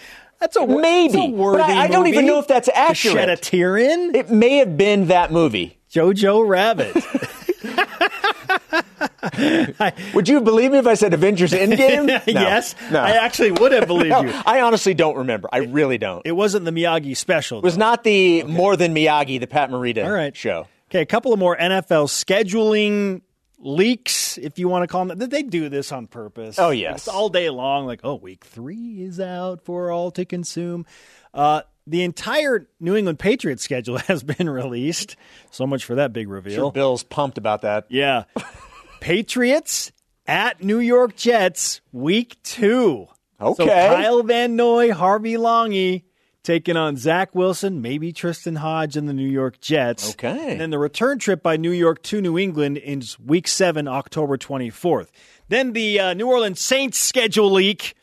[0.40, 1.12] That's a maybe.
[1.12, 3.16] That's a worthy I, I, don't even know if that's accurate.
[3.16, 4.14] Shed a tear in.
[4.14, 6.94] It may have been that movie, Jojo Rabbit.
[10.14, 12.06] would you believe me if I said Avengers Endgame?
[12.32, 12.40] No.
[12.40, 13.00] yes, no.
[13.00, 14.32] I actually would have believed no, you.
[14.46, 15.50] I honestly don't remember.
[15.52, 16.22] I really don't.
[16.24, 17.60] It wasn't the Miyagi special.
[17.60, 17.66] Though.
[17.66, 18.50] It was not the okay.
[18.50, 20.34] More Than Miyagi, the Pat Morita All right.
[20.34, 20.68] show.
[20.90, 23.20] Okay, a couple of more NFL scheduling
[23.62, 25.18] leaks, if you want to call them.
[25.18, 26.58] They do this on purpose.
[26.58, 27.86] Oh yes, it's all day long.
[27.86, 30.84] Like, oh, week three is out for all to consume.
[31.32, 35.16] Uh, the entire New England Patriots schedule has been released.
[35.50, 36.54] So much for that big reveal.
[36.54, 37.86] Sure Bill's pumped about that.
[37.88, 38.24] Yeah,
[39.00, 39.92] Patriots
[40.26, 43.06] at New York Jets, week two.
[43.40, 46.04] Okay, so Kyle Van Noy, Harvey Langi
[46.42, 50.10] taking on Zach Wilson, maybe Tristen Hoge and the New York Jets.
[50.12, 50.52] Okay.
[50.52, 54.36] And then the return trip by New York to New England in week seven, October
[54.36, 55.08] 24th.
[55.48, 57.94] Then the uh, New Orleans Saints schedule leak.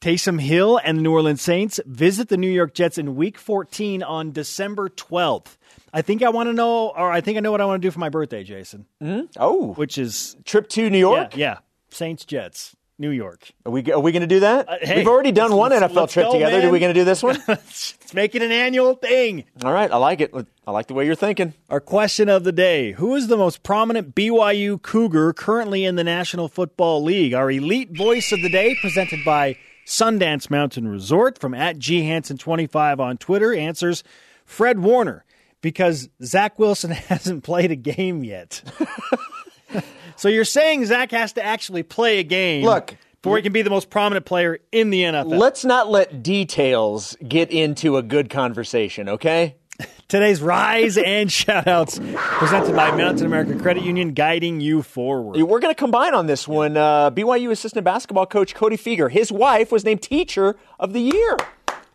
[0.00, 4.02] Taysom Hill and the New Orleans Saints visit the New York Jets in week 14
[4.02, 5.56] on December 12th.
[5.94, 7.86] I think I want to know, or I think I know what I want to
[7.86, 8.86] do for my birthday, Jason.
[9.00, 9.26] Mm-hmm.
[9.36, 9.74] Oh.
[9.74, 10.36] Which is.
[10.44, 11.36] Trip to New York?
[11.36, 11.52] Yeah.
[11.52, 11.58] yeah.
[11.90, 12.74] Saints Jets.
[12.98, 13.50] New York.
[13.66, 14.68] Are we, are we going to do that?
[14.68, 16.58] Uh, hey, We've already done one NFL trip go, together.
[16.58, 16.68] Man.
[16.68, 17.38] Are we going to do this one?
[17.48, 19.44] let's make it an annual thing.
[19.64, 19.90] All right.
[19.90, 20.32] I like it.
[20.66, 21.54] I like the way you're thinking.
[21.68, 26.04] Our question of the day Who is the most prominent BYU Cougar currently in the
[26.04, 27.34] National Football League?
[27.34, 33.18] Our elite voice of the day, presented by Sundance Mountain Resort from at ghanson25 on
[33.18, 34.04] Twitter, answers
[34.44, 35.24] Fred Warner
[35.62, 38.62] because Zach Wilson hasn't played a game yet.
[40.16, 42.64] So you're saying Zach has to actually play a game?
[42.64, 45.38] Look, before he can be the most prominent player in the NFL.
[45.38, 49.56] Let's not let details get into a good conversation, okay?
[50.08, 55.40] Today's Rise and Shoutouts presented by Mountain America Credit Union, guiding you forward.
[55.40, 56.76] We're going to combine on this one.
[56.76, 61.36] Uh, BYU assistant basketball coach Cody Fueger, his wife was named Teacher of the Year.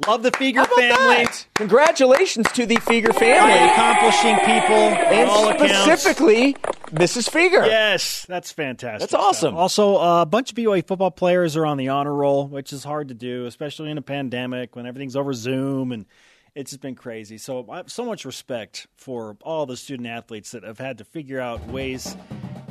[0.06, 1.26] Love the Fueger family.
[1.26, 1.48] That?
[1.56, 3.72] Congratulations to the Fueger family.
[3.72, 6.54] Accomplishing people and specifically
[6.92, 7.30] Mrs.
[7.30, 7.66] Fueger.
[7.66, 9.10] Yes, that's fantastic.
[9.10, 9.56] That's awesome.
[9.56, 12.84] Also, uh, a bunch of BYU football players are on the honor roll, which is
[12.84, 16.06] hard to do, especially in a pandemic when everything's over Zoom and
[16.54, 17.38] it's just been crazy.
[17.38, 21.04] So I have so much respect for all the student athletes that have had to
[21.06, 22.16] figure out ways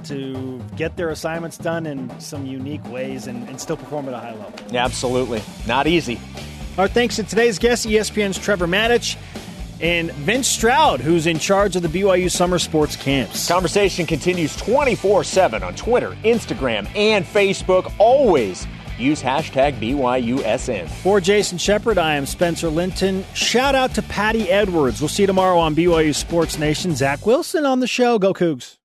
[0.04, 4.18] to get their assignments done in some unique ways and, and still perform at a
[4.18, 4.76] high level.
[4.76, 5.42] Absolutely.
[5.66, 6.20] Not easy.
[6.78, 9.16] Our thanks to today's guest, ESPN's Trevor Matich
[9.80, 13.48] and Vince Stroud, who's in charge of the BYU summer sports camps.
[13.48, 17.92] Conversation continues 24 7 on Twitter, Instagram, and Facebook.
[17.98, 18.66] Always
[18.98, 20.88] use hashtag BYUSN.
[20.88, 23.24] For Jason Shepard, I am Spencer Linton.
[23.34, 25.00] Shout out to Patty Edwards.
[25.00, 26.94] We'll see you tomorrow on BYU Sports Nation.
[26.94, 28.18] Zach Wilson on the show.
[28.18, 28.76] Go Cougs.